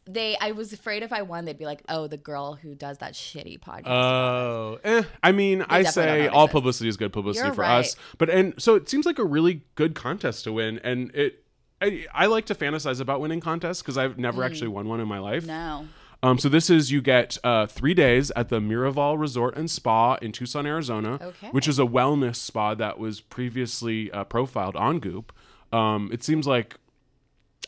They, 0.06 0.36
I 0.38 0.52
was 0.52 0.72
afraid 0.72 1.02
if 1.02 1.12
I 1.12 1.22
won, 1.22 1.46
they'd 1.46 1.56
be 1.58 1.64
like, 1.64 1.82
"Oh, 1.88 2.06
the 2.06 2.16
girl 2.18 2.54
who 2.54 2.74
does 2.74 2.98
that 2.98 3.14
shitty 3.14 3.58
podcast." 3.60 3.86
Oh, 3.86 4.78
eh. 4.84 5.02
I 5.22 5.32
mean, 5.32 5.64
I 5.68 5.82
say 5.84 6.28
all 6.28 6.46
publicity 6.48 6.88
is 6.88 6.96
good 6.98 7.12
publicity 7.12 7.46
You're 7.46 7.54
for 7.54 7.62
right. 7.62 7.78
us. 7.80 7.96
But 8.18 8.28
and 8.28 8.54
so 8.58 8.74
it 8.74 8.88
seems 8.88 9.06
like 9.06 9.18
a 9.18 9.24
really 9.24 9.62
good 9.76 9.94
contest 9.94 10.44
to 10.44 10.52
win, 10.52 10.78
and 10.84 11.10
it. 11.14 11.40
I, 11.82 12.06
I 12.14 12.26
like 12.26 12.46
to 12.46 12.54
fantasize 12.54 13.00
about 13.00 13.20
winning 13.20 13.40
contests 13.40 13.82
because 13.82 13.98
I've 13.98 14.16
never 14.16 14.42
actually 14.42 14.68
won 14.68 14.88
one 14.88 15.00
in 15.00 15.08
my 15.08 15.18
life. 15.18 15.44
Mm. 15.44 15.48
no, 15.48 15.88
Um, 16.22 16.38
so 16.38 16.48
this 16.48 16.70
is 16.70 16.90
you 16.90 17.02
get 17.02 17.36
uh, 17.44 17.66
three 17.66 17.92
days 17.94 18.30
at 18.36 18.48
the 18.48 18.60
Miraval 18.60 19.18
Resort 19.18 19.56
and 19.56 19.70
Spa 19.70 20.14
in 20.22 20.32
Tucson, 20.32 20.66
Arizona, 20.66 21.18
Okay. 21.20 21.48
which 21.50 21.66
is 21.68 21.78
a 21.78 21.82
wellness 21.82 22.36
spa 22.36 22.74
that 22.76 22.98
was 22.98 23.20
previously 23.20 24.10
uh, 24.12 24.24
profiled 24.24 24.76
on 24.76 24.98
Goop. 24.98 25.32
Um, 25.72 26.08
it 26.12 26.22
seems 26.22 26.46
like, 26.46 26.76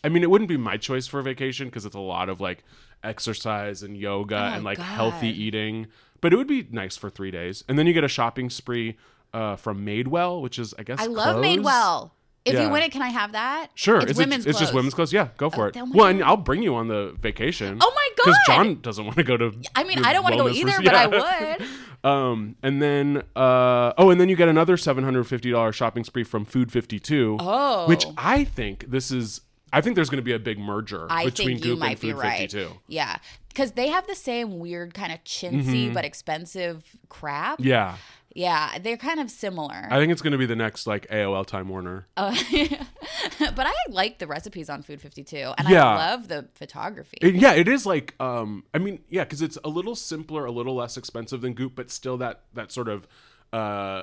I 0.05 0.09
mean, 0.09 0.23
it 0.23 0.31
wouldn't 0.31 0.49
be 0.49 0.57
my 0.57 0.77
choice 0.77 1.07
for 1.07 1.21
a 1.21 1.23
vacation 1.23 1.69
because 1.69 1.85
it's 1.85 1.95
a 1.97 2.01
lot 2.01 2.29
of 2.29 2.41
like 2.41 2.63
exercise 3.03 3.83
and 3.83 3.97
yoga 3.97 4.37
Oh 4.37 4.55
and 4.57 4.65
like 4.65 4.79
healthy 4.79 5.29
eating, 5.29 5.87
but 6.21 6.33
it 6.33 6.37
would 6.37 6.47
be 6.49 6.67
nice 6.71 6.97
for 6.97 7.11
three 7.11 7.31
days. 7.31 7.65
And 7.69 7.79
then 7.79 7.87
you 7.87 7.93
get 7.93 8.05
a 8.05 8.09
shopping 8.09 8.51
spree 8.51 8.97
uh, 9.33 9.57
from 9.57 9.85
Madewell, 9.85 10.43
which 10.43 10.59
is 10.59 10.75
I 10.79 10.83
guess 10.83 10.99
I 11.01 11.07
love 11.07 11.37
clothes. 11.37 11.45
Madewell. 11.47 12.11
If 12.45 12.55
Yeah. 12.55 12.67
you 12.67 12.71
win 12.71 12.85
it, 12.85 12.93
can 12.93 13.03
I 13.03 13.09
have 13.09 13.33
that? 13.33 13.71
Sure, 13.75 13.99
it's 13.99 14.13
is 14.13 14.19
women's. 14.19 14.47
it, 14.47 14.51
it's 14.51 14.61
just 14.61 14.73
women's 14.73 14.95
clothes. 14.95 15.13
Yeah, 15.13 15.29
go 15.37 15.51
for 15.51 15.67
it. 15.69 15.77
oh 15.77 15.85
my 15.87 15.97
well, 15.97 16.07
and 16.07 16.23
I'll 16.23 16.37
bring 16.37 16.63
you 16.63 16.77
on 16.77 16.87
the 16.87 17.13
vacation. 17.19 17.79
Oh 17.81 17.93
my 17.93 18.09
god! 18.17 18.25
Because 18.25 18.39
John 18.47 18.81
doesn't 18.83 19.05
want 19.05 19.17
to 19.17 19.25
go 19.25 19.37
to. 19.37 19.53
I 19.75 19.83
mean, 19.83 20.05
I 20.05 20.13
don't 20.13 20.23
want 20.23 20.35
to 20.37 20.43
go 20.43 20.49
either, 20.49 20.81
but 20.81 20.95
I 20.95 21.07
would. 21.59 21.69
Um, 22.09 22.55
and 22.63 22.81
then 22.81 23.25
uh, 23.35 23.95
oh, 23.99 24.11
and 24.11 24.21
then 24.21 24.29
you 24.29 24.37
get 24.37 24.49
another 24.49 24.77
seven 24.77 25.03
hundred 25.03 25.25
fifty 25.25 25.51
dollars 25.51 25.75
shopping 25.75 26.05
spree 26.05 26.23
from 26.23 26.45
Food 26.45 26.71
Fifty 26.71 27.01
Two. 27.01 27.37
Oh. 27.41 27.89
which 27.89 28.07
I 28.17 28.45
think 28.45 28.91
this 28.93 29.11
is. 29.11 29.41
I 29.73 29.81
think 29.81 29.97
there's 29.97 30.11
going 30.11 30.19
to 30.19 30.25
be 30.25 30.33
a 30.33 30.39
big 30.39 30.59
merger 30.59 31.07
I 31.11 31.25
between 31.25 31.59
Goop 31.59 31.83
and 31.83 31.99
Food 31.99 32.17
right. 32.17 32.51
52. 32.51 32.71
Yeah, 32.89 33.19
because 33.49 33.73
they 33.73 33.89
have 33.89 34.07
the 34.07 34.15
same 34.15 34.59
weird 34.59 34.95
kind 34.95 35.13
of 35.13 35.23
chintzy 35.25 35.93
but 35.93 36.05
expensive 36.05 36.85
crap. 37.09 37.59
Mm-hmm. 37.59 37.69
Yeah. 37.69 37.97
Yeah, 38.35 38.79
they're 38.79 38.99
kind 38.99 39.19
of 39.19 39.31
similar. 39.31 39.89
I 39.91 39.99
think 39.99 40.13
it's 40.13 40.21
going 40.21 40.33
to 40.33 40.39
be 40.39 40.45
the 40.45 40.55
next 40.55 40.87
like 40.87 41.09
AOL 41.09 41.47
Time 41.47 41.71
Warner. 41.71 42.07
Uh, 42.19 42.37
but 43.39 43.67
I 43.67 43.73
like 43.89 44.19
the 44.19 44.27
recipes 44.27 44.69
on 44.69 44.83
Food 44.83 45.01
52 45.01 45.55
and 45.57 45.69
Yeah. 45.71 45.87
I 45.87 46.11
love 46.11 46.29
the 46.29 46.47
photography. 46.55 47.17
It- 47.23 47.37
yeah, 47.37 47.55
it 47.55 47.67
is 47.67 47.87
like 47.87 48.15
um 48.21 48.65
I 48.75 48.79
mean, 48.79 49.01
yeah, 49.09 49.25
cuz 49.25 49.41
it's 49.41 49.57
a 49.65 49.71
little 49.71 49.95
simpler, 49.95 50.45
a 50.45 50.53
little 50.53 50.75
less 50.75 50.99
expensive 50.99 51.41
than 51.41 51.55
Goop, 51.55 51.75
but 51.75 51.91
still 51.91 52.19
that 52.19 52.43
that 52.53 52.73
sort 52.73 52.89
of 52.89 53.09
uh 53.55 54.03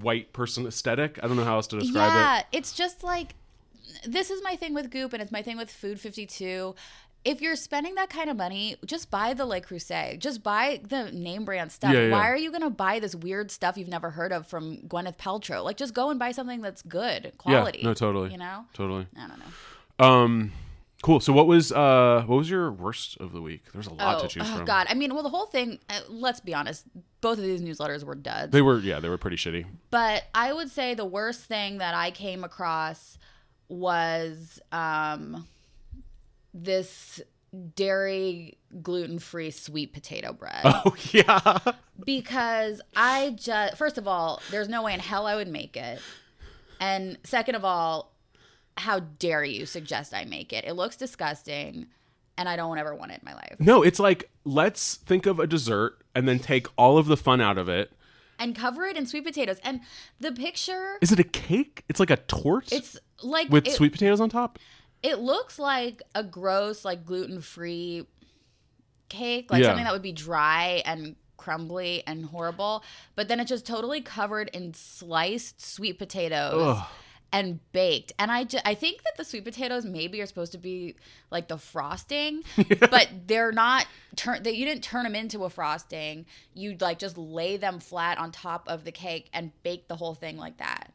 white 0.00 0.32
person 0.32 0.66
aesthetic. 0.66 1.20
I 1.22 1.28
don't 1.28 1.36
know 1.36 1.44
how 1.44 1.56
else 1.56 1.68
to 1.68 1.78
describe 1.78 2.10
yeah, 2.10 2.38
it. 2.38 2.46
Yeah, 2.50 2.58
it's 2.58 2.72
just 2.72 3.04
like 3.04 3.36
this 4.06 4.30
is 4.30 4.42
my 4.42 4.56
thing 4.56 4.74
with 4.74 4.90
Goop 4.90 5.12
and 5.12 5.22
it's 5.22 5.32
my 5.32 5.42
thing 5.42 5.56
with 5.56 5.70
Food 5.70 6.00
52. 6.00 6.74
If 7.24 7.40
you're 7.40 7.56
spending 7.56 7.96
that 7.96 8.08
kind 8.08 8.30
of 8.30 8.36
money, 8.36 8.76
just 8.84 9.10
buy 9.10 9.34
the 9.34 9.44
Le 9.44 9.60
Creuset. 9.60 10.20
Just 10.20 10.44
buy 10.44 10.80
the 10.86 11.10
name 11.10 11.44
brand 11.44 11.72
stuff. 11.72 11.92
Yeah, 11.92 12.02
yeah. 12.02 12.12
Why 12.12 12.30
are 12.30 12.36
you 12.36 12.50
going 12.50 12.62
to 12.62 12.70
buy 12.70 13.00
this 13.00 13.16
weird 13.16 13.50
stuff 13.50 13.76
you've 13.76 13.88
never 13.88 14.10
heard 14.10 14.32
of 14.32 14.46
from 14.46 14.76
Gwyneth 14.82 15.16
Paltrow? 15.16 15.64
Like, 15.64 15.76
just 15.76 15.92
go 15.92 16.10
and 16.10 16.20
buy 16.20 16.30
something 16.30 16.60
that's 16.60 16.82
good 16.82 17.32
quality. 17.36 17.80
Yeah, 17.80 17.86
no, 17.88 17.94
totally. 17.94 18.30
You 18.30 18.38
know? 18.38 18.66
Totally. 18.74 19.08
I 19.18 19.26
don't 19.26 19.38
know. 19.40 20.06
Um 20.06 20.52
cool. 21.02 21.18
So 21.20 21.32
what 21.32 21.46
was 21.48 21.72
uh 21.72 22.22
what 22.26 22.36
was 22.36 22.48
your 22.48 22.70
worst 22.70 23.16
of 23.18 23.32
the 23.32 23.40
week? 23.40 23.64
There's 23.72 23.86
a 23.88 23.94
lot 23.94 24.20
to 24.20 24.28
choose 24.28 24.44
from. 24.44 24.52
oh 24.52 24.56
from. 24.58 24.66
God. 24.66 24.86
I 24.88 24.94
mean, 24.94 25.12
well, 25.12 25.22
the 25.24 25.28
whole 25.30 25.46
thing, 25.46 25.78
uh, 25.90 26.00
let's 26.08 26.38
be 26.40 26.54
honest, 26.54 26.84
both 27.22 27.38
of 27.38 27.44
these 27.44 27.60
newsletters 27.62 28.04
were 28.04 28.14
duds. 28.14 28.52
They 28.52 28.62
were 28.62 28.78
yeah, 28.78 29.00
they 29.00 29.08
were 29.08 29.18
pretty 29.18 29.36
shitty. 29.36 29.64
but 29.90 30.24
I 30.32 30.52
would 30.52 30.70
say 30.70 30.94
the 30.94 31.04
worst 31.04 31.40
thing 31.46 31.78
that 31.78 31.94
I 31.94 32.12
came 32.12 32.44
across 32.44 33.18
was 33.68 34.60
um, 34.72 35.46
this 36.54 37.20
dairy 37.74 38.58
gluten 38.82 39.18
free 39.18 39.50
sweet 39.50 39.92
potato 39.92 40.32
bread. 40.32 40.60
Oh 40.64 40.94
yeah. 41.12 41.58
Because 42.04 42.80
I 42.94 43.34
just, 43.36 43.76
first 43.76 43.98
of 43.98 44.06
all, 44.06 44.40
there's 44.50 44.68
no 44.68 44.82
way 44.82 44.92
in 44.94 45.00
hell 45.00 45.26
I 45.26 45.34
would 45.34 45.48
make 45.48 45.76
it. 45.76 46.00
And 46.80 47.16
second 47.24 47.54
of 47.54 47.64
all, 47.64 48.12
how 48.76 49.00
dare 49.00 49.44
you 49.44 49.64
suggest 49.64 50.12
I 50.12 50.24
make 50.26 50.52
it? 50.52 50.64
It 50.66 50.74
looks 50.74 50.96
disgusting 50.96 51.86
and 52.36 52.48
I 52.48 52.56
don't 52.56 52.76
ever 52.78 52.94
want 52.94 53.12
it 53.12 53.20
in 53.22 53.24
my 53.24 53.34
life. 53.34 53.56
No, 53.58 53.82
it's 53.82 53.98
like 53.98 54.30
let's 54.44 54.96
think 54.96 55.26
of 55.26 55.40
a 55.40 55.46
dessert 55.46 55.98
and 56.14 56.28
then 56.28 56.38
take 56.38 56.66
all 56.76 56.98
of 56.98 57.06
the 57.06 57.16
fun 57.16 57.40
out 57.40 57.58
of 57.58 57.68
it. 57.68 57.92
And 58.38 58.54
cover 58.54 58.84
it 58.84 58.98
in 58.98 59.06
sweet 59.06 59.24
potatoes. 59.24 59.56
And 59.64 59.80
the 60.20 60.30
picture, 60.30 60.98
Is 61.00 61.10
it 61.10 61.18
a 61.18 61.24
cake? 61.24 61.84
It's 61.88 61.98
like 61.98 62.10
a 62.10 62.18
torte 62.18 62.70
it's 62.70 62.98
like 63.22 63.48
with 63.50 63.66
it- 63.66 63.72
sweet 63.74 63.92
potatoes 63.92 64.20
on 64.20 64.28
top. 64.28 64.58
It 65.02 65.18
looks 65.20 65.58
like 65.58 66.02
a 66.14 66.24
gross, 66.24 66.84
like 66.84 67.04
gluten 67.04 67.40
free 67.40 68.06
cake, 69.08 69.50
like 69.50 69.62
Yeah. 69.62 69.68
something 69.68 69.84
that 69.84 69.92
would 69.92 70.02
be 70.02 70.12
dry 70.12 70.82
and 70.84 71.16
crumbly 71.36 72.02
and 72.06 72.24
horrible. 72.26 72.82
But 73.14 73.28
then 73.28 73.38
it's 73.38 73.48
just 73.50 73.66
totally 73.66 74.00
covered 74.00 74.48
in 74.52 74.74
sliced 74.74 75.60
sweet 75.64 75.98
potatoes. 75.98 76.76
Ugh. 76.78 76.86
And 77.32 77.60
baked, 77.72 78.12
and 78.20 78.30
I, 78.30 78.44
ju- 78.44 78.60
I 78.64 78.74
think 78.74 79.02
that 79.02 79.14
the 79.18 79.24
sweet 79.24 79.44
potatoes 79.44 79.84
maybe 79.84 80.22
are 80.22 80.26
supposed 80.26 80.52
to 80.52 80.58
be 80.58 80.94
like 81.30 81.48
the 81.48 81.58
frosting, 81.58 82.44
but 82.90 83.08
they're 83.26 83.50
not. 83.52 83.86
Turn 84.14 84.44
that 84.44 84.54
you 84.56 84.64
didn't 84.64 84.84
turn 84.84 85.02
them 85.02 85.14
into 85.16 85.44
a 85.44 85.50
frosting. 85.50 86.24
You 86.54 86.76
like 86.80 86.98
just 87.00 87.18
lay 87.18 87.56
them 87.56 87.80
flat 87.80 88.18
on 88.18 88.30
top 88.30 88.68
of 88.68 88.84
the 88.84 88.92
cake 88.92 89.28
and 89.34 89.50
bake 89.64 89.88
the 89.88 89.96
whole 89.96 90.14
thing 90.14 90.38
like 90.38 90.58
that. 90.58 90.92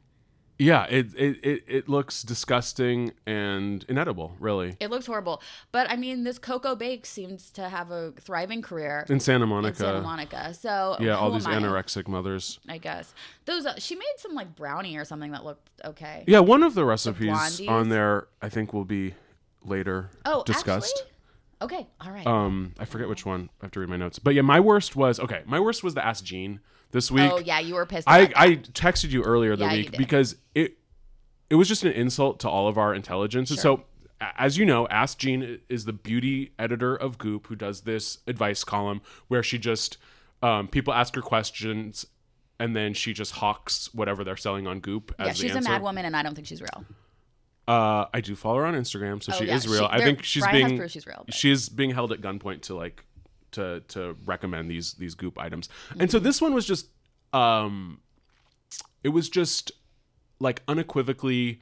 Yeah, 0.62 0.86
it, 0.90 1.08
it 1.16 1.38
it 1.44 1.64
it 1.68 1.90
looks 1.90 2.22
disgusting 2.22 3.14
and 3.26 3.84
inedible, 3.90 4.36
really. 4.40 4.78
It 4.80 4.92
looks 4.92 5.08
horrible. 5.08 5.42
But 5.72 5.90
I 5.90 5.96
mean, 5.96 6.24
this 6.24 6.38
Coco 6.38 6.76
Bake 6.76 7.06
seems 7.08 7.50
to 7.52 7.68
have 7.68 7.90
a 7.90 8.12
thriving 8.20 8.62
career 8.62 9.06
In 9.10 9.20
Santa 9.20 9.48
Monica. 9.48 9.70
in. 9.70 9.76
Santa 9.76 10.02
Monica. 10.02 10.54
So 10.54 10.98
Yeah, 11.00 11.18
all 11.18 11.32
these 11.32 11.48
am 11.48 11.54
I? 11.54 11.68
anorexic 11.68 12.08
mothers. 12.08 12.60
I 12.70 12.78
guess 12.78 13.14
those. 13.46 13.66
Uh, 13.66 13.74
she 13.80 13.96
made 13.96 14.14
some 14.18 14.34
like 14.36 14.56
brownie 14.56 14.98
or 14.98 15.06
something 15.06 15.32
that 15.32 15.44
looked 15.44 15.68
okay. 15.84 16.26
Yeah, 16.28 16.40
one 16.42 16.62
of 16.62 16.76
the 16.76 16.86
recipes 16.86 17.30
blondies? 17.32 17.68
on 17.70 17.90
there 17.90 18.28
I 18.42 18.50
think 18.50 18.72
will 18.72 18.86
be 18.86 19.16
later 19.64 20.12
Oh, 20.26 20.44
discussed. 20.44 20.94
actually? 20.96 21.12
Okay. 21.78 21.88
All 22.02 22.12
right. 22.12 22.26
Um, 22.28 22.74
I 22.80 22.86
forget 22.86 23.08
which 23.10 23.26
one. 23.26 23.50
I 23.62 23.66
have 23.66 23.72
to 23.72 23.80
read 23.80 23.90
my 23.90 23.98
notes. 23.98 24.20
But 24.20 24.34
yeah, 24.36 24.42
my 24.42 24.60
worst 24.60 24.96
was 24.96 25.20
okay. 25.20 25.42
My 25.46 25.60
worst 25.60 25.84
was 25.84 25.94
the 25.96 26.06
Ask 26.06 26.24
Jean 26.24 26.60
this 26.92 27.10
week. 27.12 27.32
oh 27.32 27.40
yeah, 27.40 27.60
you 27.60 27.76
were 27.76 27.86
pissed. 27.86 28.08
I. 28.10 28.32
I 28.36 28.56
texted 28.56 29.12
you 29.12 29.24
earlier 29.24 29.56
the 29.56 29.66
Yeah, 29.66 29.74
week 29.74 29.98
because 29.98 30.36
it 30.56 30.78
it 31.50 31.56
was 31.56 31.68
just 31.68 31.84
an 31.84 31.92
insult 31.92 32.40
to 32.42 32.50
all 32.50 32.68
of 32.68 32.78
our 32.78 32.94
intelligence. 32.94 33.50
And 33.50 33.60
so, 33.60 33.84
as 34.38 34.58
you 34.58 34.66
know, 34.66 34.88
Ask 34.88 35.18
Jean 35.20 35.60
is 35.68 35.86
the 35.86 35.94
beauty 35.94 36.54
editor 36.60 36.96
of 36.96 37.18
Goop 37.18 37.48
who 37.48 37.56
does 37.56 37.82
this 37.82 38.20
advice 38.28 38.64
column 38.64 39.02
where 39.28 39.44
she 39.44 39.58
just 39.58 39.98
um, 40.42 40.68
people 40.68 40.94
ask 40.94 41.14
her 41.16 41.22
questions 41.22 42.06
and 42.60 42.76
then 42.76 42.94
she 42.94 43.12
just 43.14 43.34
hawks 43.34 43.94
whatever 43.94 44.24
they're 44.24 44.38
selling 44.38 44.68
on 44.68 44.80
Goop 44.80 45.14
as 45.20 45.28
yeah, 45.28 45.34
she's 45.34 45.56
a 45.56 45.62
mad 45.62 45.82
woman, 45.82 46.06
and 46.06 46.16
I 46.16 46.22
don't 46.24 46.36
think 46.36 46.48
she's 46.48 46.62
real. 46.62 46.86
Uh, 47.68 48.06
I 48.14 48.22
do 48.22 48.36
follow 48.36 48.58
her 48.58 48.66
on 48.66 48.74
Instagram, 48.74 49.22
so 49.24 49.32
Oh, 49.34 49.38
she 49.40 49.46
yeah, 49.46 49.56
is 49.56 49.68
real. 49.68 49.82
she- 49.88 49.90
I 49.92 50.00
think 50.00 50.24
she's 50.24 50.44
Brian 50.44 50.76
being 50.78 50.88
she's 50.88 51.06
real, 51.08 51.24
but- 51.26 51.34
she 51.34 51.52
is 51.52 51.70
being 51.70 51.92
held 51.92 52.12
at 52.12 52.22
gunpoint 52.22 52.62
to 52.64 52.76
like 52.76 53.06
to 53.52 53.82
to 53.90 54.16
recommend 54.26 54.70
these 54.70 54.94
these 54.94 55.16
goop 55.16 55.38
items. 55.40 55.70
And 56.00 56.10
so 56.12 56.20
this 56.20 56.42
one 56.42 56.54
was 56.54 56.66
just 56.66 56.88
um 57.34 58.00
it 59.04 59.10
was 59.10 59.30
just 59.30 59.72
like 60.40 60.62
unequivocally 60.68 61.62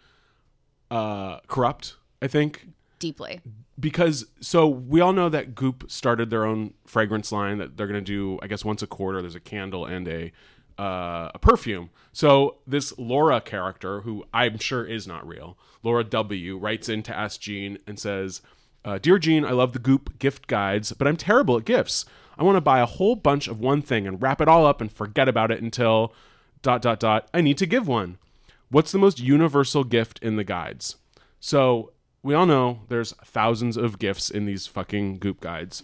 uh 0.91 1.39
corrupt, 1.48 1.96
I 2.22 2.27
think 2.27 2.67
Deeply. 3.00 3.41
because 3.79 4.25
so 4.41 4.67
we 4.67 5.01
all 5.01 5.13
know 5.13 5.29
that 5.29 5.55
Goop 5.55 5.89
started 5.89 6.29
their 6.29 6.46
own 6.46 6.74
fragrance 6.86 7.31
line 7.31 7.58
that 7.60 7.77
they're 7.77 7.88
gonna 7.88 8.01
do. 8.01 8.39
I 8.41 8.48
guess 8.48 8.65
once 8.65 8.81
a 8.81 8.88
quarter. 8.88 9.22
There's 9.22 9.36
a 9.36 9.39
candle 9.39 9.86
and 9.86 10.08
a 10.08 10.31
uh, 10.79 11.29
a 11.36 11.39
perfume. 11.39 11.89
So 12.13 12.58
this 12.65 12.98
Laura 12.98 13.41
character, 13.41 14.01
who 14.01 14.24
I'm 14.34 14.58
sure 14.58 14.86
is 14.86 15.05
not 15.05 15.27
real, 15.27 15.58
Laura 15.84 16.05
W, 16.05 16.58
writes 16.58 16.88
in 16.88 17.03
to 17.03 17.15
Ask 17.15 17.41
Jean 17.41 17.77
and 17.86 18.00
says, 18.00 18.41
uh, 18.86 18.98
"Dear 18.98 19.19
Jean, 19.19 19.45
I 19.45 19.51
love 19.51 19.74
the 19.74 19.79
Goop 19.79 20.19
gift 20.19 20.48
guides, 20.48 20.93
but 20.93 21.07
I'm 21.07 21.17
terrible 21.17 21.57
at 21.57 21.65
gifts. 21.65 22.05
I 22.38 22.43
want 22.43 22.55
to 22.57 22.62
buy 22.62 22.79
a 22.79 22.86
whole 22.86 23.15
bunch 23.15 23.48
of 23.48 23.59
one 23.59 23.81
thing 23.81 24.07
and 24.07 24.21
wrap 24.21 24.39
it 24.41 24.48
all 24.48 24.65
up 24.65 24.81
and 24.81 24.91
forget 24.91 25.27
about 25.27 25.51
it 25.51 25.62
until 25.62 26.13
dot 26.62 26.81
dot 26.81 27.00
dot. 27.00 27.29
I 27.33 27.41
need 27.41 27.57
to 27.57 27.65
give 27.65 27.88
one." 27.88 28.17
What's 28.71 28.91
the 28.91 29.00
most 29.00 29.19
universal 29.19 29.83
gift 29.83 30.19
in 30.21 30.36
the 30.36 30.43
guides? 30.43 30.98
So 31.39 31.91
we 32.21 32.36
all 32.36 32.45
know 32.45 32.81
there's 32.88 33.13
thousands 33.25 33.77
of 33.77 33.98
gifts 33.98 34.29
in 34.29 34.45
these 34.45 34.67
fucking 34.67 35.17
Goop 35.17 35.41
guides. 35.41 35.83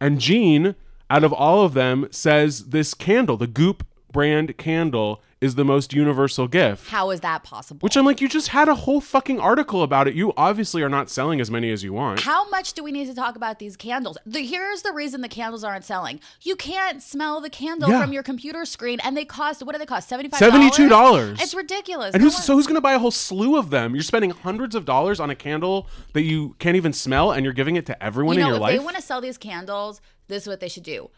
And 0.00 0.20
Jean, 0.20 0.74
out 1.08 1.24
of 1.24 1.32
all 1.32 1.64
of 1.64 1.72
them, 1.72 2.08
says 2.10 2.66
this 2.66 2.92
candle, 2.92 3.38
the 3.38 3.46
Goop 3.46 3.86
brand 4.12 4.58
candle, 4.58 5.22
is 5.40 5.54
the 5.54 5.64
most 5.64 5.92
universal 5.92 6.48
gift. 6.48 6.88
How 6.88 7.10
is 7.10 7.20
that 7.20 7.42
possible? 7.44 7.84
Which 7.84 7.94
I'm 7.96 8.06
like, 8.06 8.22
you 8.22 8.28
just 8.28 8.48
had 8.48 8.68
a 8.70 8.74
whole 8.74 9.02
fucking 9.02 9.38
article 9.38 9.82
about 9.82 10.08
it. 10.08 10.14
You 10.14 10.32
obviously 10.34 10.82
are 10.82 10.88
not 10.88 11.10
selling 11.10 11.42
as 11.42 11.50
many 11.50 11.70
as 11.70 11.84
you 11.84 11.92
want. 11.92 12.20
How 12.20 12.48
much 12.48 12.72
do 12.72 12.82
we 12.82 12.90
need 12.90 13.06
to 13.08 13.14
talk 13.14 13.36
about 13.36 13.58
these 13.58 13.76
candles? 13.76 14.16
The, 14.24 14.40
here's 14.40 14.80
the 14.80 14.92
reason 14.92 15.20
the 15.20 15.28
candles 15.28 15.62
aren't 15.62 15.84
selling. 15.84 16.20
You 16.40 16.56
can't 16.56 17.02
smell 17.02 17.42
the 17.42 17.50
candle 17.50 17.90
Yeah. 17.90 18.00
from 18.00 18.14
your 18.14 18.22
computer 18.22 18.64
screen, 18.64 18.98
and 19.04 19.14
they 19.14 19.26
cost 19.26 19.62
what 19.62 19.72
do 19.72 19.78
they 19.78 19.84
cost? 19.86 20.08
Seventy 20.08 20.30
five. 20.30 20.40
$72. 20.40 21.40
It's 21.42 21.54
ridiculous. 21.54 22.14
And 22.14 22.22
No 22.22 22.26
who's 22.26 22.34
one- 22.34 22.42
so 22.42 22.54
who's 22.54 22.66
going 22.66 22.76
to 22.76 22.80
buy 22.80 22.94
a 22.94 22.98
whole 22.98 23.10
slew 23.10 23.56
of 23.58 23.68
them? 23.70 23.94
You're 23.94 24.02
spending 24.04 24.30
hundreds 24.30 24.74
of 24.74 24.84
dollars 24.86 25.20
on 25.20 25.28
a 25.28 25.34
candle 25.34 25.86
that 26.14 26.22
you 26.22 26.56
can't 26.58 26.76
even 26.76 26.92
smell, 26.94 27.32
and 27.32 27.44
you're 27.44 27.52
giving 27.52 27.76
it 27.76 27.84
to 27.86 28.02
everyone 28.02 28.36
you 28.36 28.40
know, 28.40 28.46
in 28.46 28.52
your 28.54 28.60
life. 28.60 28.70
if 28.70 28.72
life. 28.76 28.80
they 28.80 28.84
want 28.84 28.96
to 28.96 29.02
sell 29.02 29.20
these 29.20 29.36
candles, 29.36 30.00
this 30.28 30.44
is 30.44 30.48
what 30.48 30.60
they 30.60 30.68
should 30.68 30.82
do. 30.82 31.10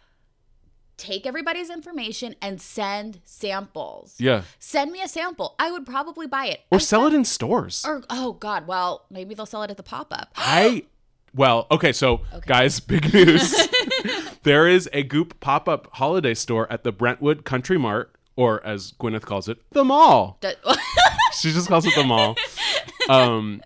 Take 0.99 1.27
everybody's 1.27 1.71
information 1.71 2.35
and 2.43 2.61
send 2.61 3.21
samples. 3.25 4.17
yeah, 4.19 4.43
Send 4.59 4.93
me 4.93 5.01
a 5.01 5.09
sample. 5.09 5.55
I 5.59 5.71
would 5.71 5.87
probably 5.87 6.27
buy 6.27 6.47
it. 6.49 6.61
or 6.71 6.77
I 6.77 6.79
sell 6.81 7.07
it 7.07 7.15
in 7.15 7.25
stores. 7.25 7.85
Or 7.87 8.03
oh 8.11 8.33
god, 8.35 8.67
well 8.67 9.07
maybe 9.11 9.35
they'll 9.35 9.47
sell 9.47 9.63
it 9.63 9.71
at 9.71 9.77
the 9.79 9.83
pop 9.83 10.13
up. 10.13 10.31
I 10.37 10.85
well, 11.35 11.67
okay, 11.71 11.93
so 11.93 12.23
guys, 12.47 12.81
big 12.81 13.15
news. 13.15 13.55
there 14.43 14.67
is 14.67 14.89
a 14.93 15.03
Goop 15.05 15.39
pop-up 15.41 15.89
holiday 15.95 16.35
store 16.35 16.71
at 16.73 16.85
the 16.85 16.91
Brentwood 16.91 17.45
Country 17.45 17.79
Mart, 17.79 18.13
or 18.35 18.65
as 18.67 18.93
Gwyneth 18.93 19.23
calls 19.23 19.49
it, 19.49 19.59
the 19.71 19.85
mall. 19.85 20.39
She 21.39 21.53
just 21.53 21.69
calls 21.69 21.87
it 21.87 21.95
the 21.95 22.05
mall. 22.05 22.37
Um, 23.09 23.63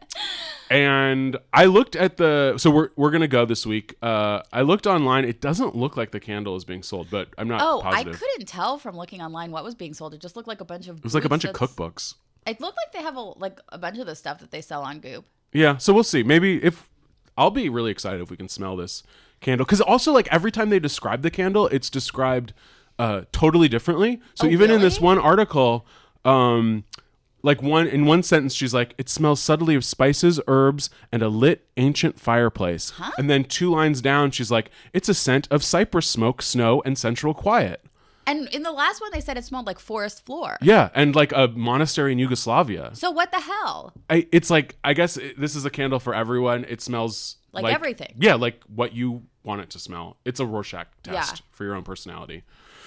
and 0.73 1.37
I 1.53 1.67
looked 1.67 1.97
at 1.97 2.17
the 2.17 2.57
so 2.57 2.71
we're 2.71 2.89
we're 2.97 3.11
gonna 3.11 3.29
go 3.29 3.45
this 3.45 3.67
week. 3.67 3.95
Uh, 4.01 4.43
I 4.53 4.63
looked 4.63 4.87
online. 4.87 5.25
It 5.25 5.41
doesn't 5.41 5.77
look 5.77 5.97
like 5.97 6.13
the 6.13 6.21
candle 6.21 6.57
is 6.57 6.65
being 6.65 6.83
sold, 6.83 7.09
but 7.11 7.29
I'm 7.37 7.49
not 7.49 7.61
oh, 7.63 7.81
positive. 7.83 8.15
I 8.15 8.19
couldn't 8.19 8.47
tell 8.47 8.79
from 8.79 8.97
looking 8.97 9.21
online 9.21 9.51
what 9.51 9.65
was 9.65 9.75
being 9.75 9.93
sold. 9.93 10.15
It 10.15 10.21
just 10.21 10.35
looked 10.35 10.49
like 10.49 10.61
a 10.61 10.65
bunch 10.65 10.89
of. 10.89 10.99
it 10.99 11.05
was 11.05 11.15
like 11.15 11.25
a 11.25 11.29
bunch 11.29 11.45
of 11.45 11.55
cookbooks. 11.55 12.15
It 12.47 12.61
looked 12.61 12.79
like 12.79 12.93
they 12.93 13.03
have 13.03 13.17
a 13.17 13.21
like 13.21 13.61
a 13.69 13.79
bunch 13.79 13.99
of 13.99 14.07
the 14.07 14.17
stuff 14.17 14.39
that 14.39 14.51
they 14.51 14.63
sell 14.63 14.83
on 14.83 15.01
Goop. 15.01 15.27
Yeah, 15.53 15.77
so 15.77 15.93
we'll 15.93 16.05
see. 16.05 16.23
Maybe 16.23 16.63
if 16.65 16.89
I'll 17.37 17.51
be 17.51 17.69
really 17.69 17.91
excited 17.91 18.21
if 18.23 18.31
we 18.31 18.37
can 18.37 18.49
smell 18.49 18.75
this 18.77 19.03
candle 19.41 19.67
because 19.67 19.81
also 19.81 20.13
like 20.13 20.29
every 20.33 20.51
time 20.51 20.71
they 20.71 20.81
describe 20.81 21.23
the 21.23 21.31
candle, 21.31 21.67
it's 21.69 21.91
described 21.91 22.55
uh, 22.99 23.23
totally 23.31 23.69
differently. 23.69 24.21
So 24.35 24.47
Oh, 24.47 24.51
even 24.51 24.71
in 24.71 24.81
this 24.81 25.01
one 25.01 25.19
article, 25.19 25.87
um, 26.25 26.85
like 27.43 27.63
one 27.63 27.87
in 27.87 28.07
one 28.07 28.23
sentence, 28.23 28.55
she's 28.55 28.73
like, 28.75 28.95
"It 28.99 29.09
smells 29.09 29.41
subtly 29.41 29.75
of 29.75 29.85
spices, 29.85 30.41
herbs, 30.47 30.91
and 31.11 31.23
a 31.23 31.29
lit 31.29 31.67
ancient 31.77 32.19
fireplace." 32.21 32.91
huh? 32.91 33.11
And 33.19 33.29
then 33.29 33.45
two 33.45 33.71
lines 33.71 34.01
down, 34.01 34.31
she's 34.31 34.51
like, 34.51 34.71
"It's 34.93 35.09
a 35.09 35.15
scent 35.15 35.49
of 35.51 35.63
cypress 35.65 36.09
smoke, 36.09 36.43
snow, 36.43 36.83
and 36.85 36.97
central 36.99 37.35
quiet." 37.35 37.85
And 38.25 38.49
in 38.51 38.63
the 38.63 38.71
last 38.71 39.01
one, 39.01 39.11
they 39.13 39.21
said 39.21 39.37
it 39.37 39.45
smelled 39.45 39.67
like 39.67 39.81
forest 39.81 40.25
floor. 40.25 40.57
Yeah, 40.63 40.91
and 40.95 41.17
like 41.17 41.33
a 41.33 41.49
monastery 41.49 42.13
in 42.13 42.21
Yugoslavia. 42.21 42.91
So 42.95 43.11
what 43.11 43.33
the 43.33 43.41
hell? 43.41 43.93
I, 44.09 44.29
it's 44.31 44.49
like 44.49 44.77
I 44.85 44.95
guess 44.95 45.17
it, 45.17 45.41
this 45.41 45.57
is 45.57 45.65
a 45.65 45.71
candle 45.71 45.99
for 45.99 46.15
everyone. 46.15 46.65
It 46.69 46.81
smells 46.81 47.39
Like 47.53 47.75
everything. 47.75 48.15
Yeah, 48.19 48.35
like 48.37 48.63
what 48.73 48.95
you 48.95 49.25
want 49.43 49.61
it 49.63 49.71
to 49.71 49.81
smell. 49.81 50.19
It's 50.25 50.39
a 50.39 50.47
Rorschach 50.47 50.87
test 51.03 51.37
Yeah. 51.37 51.41
for 51.51 51.65
your 51.65 51.75
own 51.75 51.83
personality. 51.83 52.45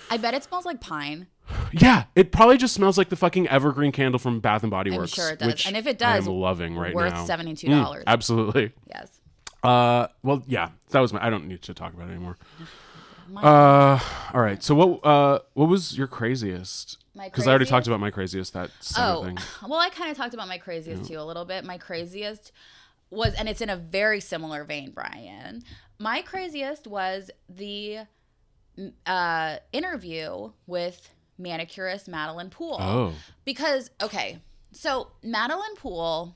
I 0.10 0.16
bet 0.18 0.34
it 0.34 0.44
smells 0.46 0.66
like 0.66 0.80
pine. 0.80 1.28
Yeah, 1.72 2.06
it 2.16 2.32
probably 2.32 2.58
just 2.58 2.74
smells 2.74 2.98
like 2.98 3.10
the 3.10 3.16
fucking 3.16 3.48
evergreen 3.48 3.92
candle 3.92 4.20
from 4.20 4.40
Bath 4.40 4.64
and 4.64 4.72
Body 4.72 4.92
Works. 4.92 5.14
I'm 5.18 5.24
sure 5.24 5.30
it 5.34 5.40
does. 5.40 5.66
And 5.66 5.78
if 5.78 5.86
it 5.88 5.98
does, 5.98 6.08
I 6.08 6.16
does, 6.18 6.28
am 6.28 6.34
loving 6.34 6.76
right 6.76 6.94
worth 6.94 7.14
now. 7.14 7.26
$72. 7.26 7.66
Mm, 7.70 8.04
absolutely. 8.08 8.72
Yes. 8.88 9.20
Uh, 9.64 10.08
well, 10.24 10.44
yeah, 10.48 10.70
that 10.90 11.00
was 11.00 11.12
my. 11.14 11.26
I 11.26 11.30
don't 11.30 11.48
need 11.48 11.62
to 11.64 11.74
talk 11.74 11.94
about 11.94 12.08
it 12.08 12.12
anymore. 12.12 12.38
Uh, 13.36 14.00
all 14.34 14.42
right. 14.42 14.62
So 14.64 14.76
what? 14.76 15.06
Uh, 15.06 15.40
what 15.54 15.68
was 15.70 15.98
your 15.98 16.08
craziest? 16.08 16.98
Because 17.22 17.48
I 17.48 17.52
already 17.52 17.66
talked 17.68 17.88
about 17.88 18.00
my 18.00 18.12
craziest 18.12 18.54
that 18.54 18.70
Oh, 18.98 19.24
thing. 19.24 19.38
well, 19.68 19.80
I 19.80 19.90
kind 19.90 20.12
of 20.12 20.18
talked 20.18 20.34
about 20.34 20.48
my 20.48 20.58
craziest 20.58 21.06
too 21.06 21.20
a 21.20 21.24
little 21.24 21.46
bit. 21.46 21.64
My 21.66 21.78
craziest 21.78 22.52
was, 23.10 23.34
and 23.34 23.50
it's 23.50 23.62
in 23.62 23.70
a 23.70 23.76
very 23.78 24.20
similar 24.20 24.64
vein, 24.64 24.92
Brian. 24.92 25.64
My 25.98 26.22
craziest 26.22 26.86
was 26.88 27.32
the 27.50 28.00
uh, 29.06 29.58
interview 29.72 30.52
with 30.68 31.10
manicurist 31.38 32.08
Madeline 32.08 32.50
Poole. 32.50 32.78
Oh, 32.80 33.14
Because, 33.44 33.92
okay, 34.02 34.40
so 34.72 35.12
Madeline 35.24 35.76
Poole 35.76 36.36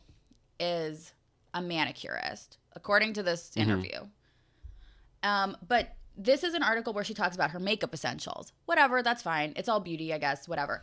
is 0.60 1.14
a 1.54 1.62
manicurist, 1.62 2.58
according 2.76 3.14
to 3.14 3.24
this 3.24 3.52
interview. 3.56 4.00
Um, 5.24 5.58
but 5.68 5.96
this 6.16 6.44
is 6.44 6.54
an 6.54 6.64
article 6.64 6.94
where 6.94 7.04
she 7.04 7.14
talks 7.14 7.36
about 7.36 7.52
her 7.52 7.60
makeup 7.60 7.94
essentials. 7.94 8.52
Whatever, 8.66 9.02
that's 9.02 9.22
fine. 9.22 9.54
It's 9.56 9.70
all 9.70 9.80
beauty, 9.80 10.14
I 10.14 10.18
guess, 10.18 10.48
whatever. 10.48 10.82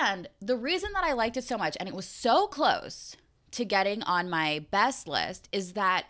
And 0.00 0.28
the 0.40 0.56
reason 0.56 0.90
that 0.94 1.04
I 1.04 1.12
liked 1.12 1.36
it 1.36 1.44
so 1.44 1.58
much, 1.58 1.76
and 1.78 1.88
it 1.88 1.94
was 1.94 2.06
so 2.06 2.46
close 2.46 3.16
to 3.52 3.64
getting 3.64 4.02
on 4.02 4.30
my 4.30 4.64
best 4.70 5.06
list, 5.06 5.48
is 5.52 5.74
that 5.74 6.06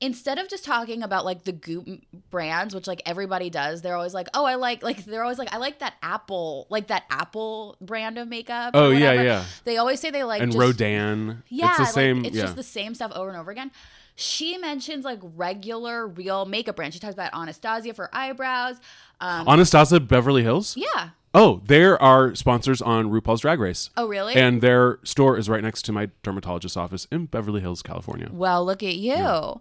instead 0.00 0.38
of 0.38 0.48
just 0.48 0.64
talking 0.64 1.02
about 1.02 1.24
like 1.24 1.44
the 1.44 1.52
goop 1.52 1.88
brands 2.30 2.74
which 2.74 2.86
like 2.86 3.00
everybody 3.06 3.48
does 3.48 3.80
they're 3.80 3.94
always 3.94 4.12
like 4.12 4.28
oh 4.34 4.44
i 4.44 4.56
like 4.56 4.82
like 4.82 5.04
they're 5.04 5.22
always 5.22 5.38
like 5.38 5.52
i 5.54 5.56
like 5.56 5.78
that 5.78 5.94
apple 6.02 6.66
like 6.68 6.88
that 6.88 7.04
apple 7.10 7.76
brand 7.80 8.18
of 8.18 8.28
makeup 8.28 8.72
Oh, 8.74 8.90
yeah, 8.90 9.12
yeah. 9.22 9.44
they 9.64 9.76
always 9.76 10.00
say 10.00 10.10
they 10.10 10.24
like 10.24 10.42
and 10.42 10.52
just, 10.52 10.60
Rodan. 10.60 11.42
yeah 11.48 11.68
it's 11.68 11.76
the 11.76 11.82
like, 11.84 11.92
same. 11.92 12.24
it's 12.24 12.36
yeah. 12.36 12.42
just 12.42 12.56
the 12.56 12.62
same 12.62 12.94
stuff 12.94 13.12
over 13.14 13.28
and 13.28 13.38
over 13.38 13.50
again 13.50 13.70
she 14.16 14.58
mentions 14.58 15.04
like 15.04 15.20
regular 15.22 16.06
real 16.06 16.44
makeup 16.44 16.76
brands 16.76 16.94
she 16.94 17.00
talks 17.00 17.14
about 17.14 17.32
anastasia 17.34 17.94
for 17.94 18.10
eyebrows 18.12 18.76
um 19.20 19.48
Anastasia 19.48 20.00
Beverly 20.00 20.42
Hills. 20.42 20.76
yeah 20.76 21.10
Oh, 21.36 21.60
there 21.66 22.00
are 22.00 22.34
sponsors 22.36 22.80
on 22.80 23.10
RuPaul's 23.10 23.40
Drag 23.40 23.58
Race. 23.58 23.90
oh 23.96 24.06
really 24.06 24.34
And 24.34 24.60
their 24.62 25.00
store 25.02 25.36
is 25.36 25.48
right 25.48 25.62
next 25.62 25.82
to 25.86 25.92
my 25.92 26.10
dermatologist's 26.22 26.76
office 26.76 27.06
in 27.10 27.26
Beverly 27.26 27.60
Hills, 27.60 27.82
California. 27.82 28.28
Well, 28.32 28.64
look 28.64 28.82
at 28.84 28.94
you. 28.94 29.60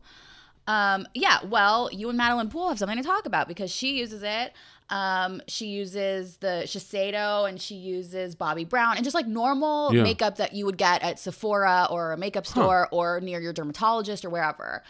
Um, 0.67 1.07
yeah, 1.13 1.39
well, 1.43 1.89
you 1.91 2.07
and 2.09 2.17
Madeline 2.17 2.49
Poole 2.49 2.69
have 2.69 2.79
something 2.79 2.97
to 2.97 3.03
talk 3.03 3.25
about 3.25 3.47
because 3.47 3.71
she 3.71 3.97
uses 3.97 4.23
it. 4.23 4.53
Um, 4.89 5.41
she 5.47 5.65
uses 5.67 6.37
the 6.37 6.63
Shiseido 6.65 7.49
and 7.49 7.59
she 7.59 7.75
uses 7.75 8.35
Bobbi 8.35 8.67
Brown 8.69 8.95
and 8.95 9.03
just 9.03 9.15
like 9.15 9.25
normal 9.27 9.93
Yeah. 9.93 10.03
makeup 10.03 10.37
that 10.37 10.53
you 10.53 10.65
would 10.65 10.77
get 10.77 11.01
at 11.01 11.19
Sephora 11.19 11.87
or 11.89 12.11
a 12.13 12.17
makeup 12.17 12.45
store 12.45 12.87
or 12.91 13.19
near 13.19 13.41
your 13.41 13.51
dermatologist 13.53 14.23
or 14.23 14.29
wherever. 14.29 14.83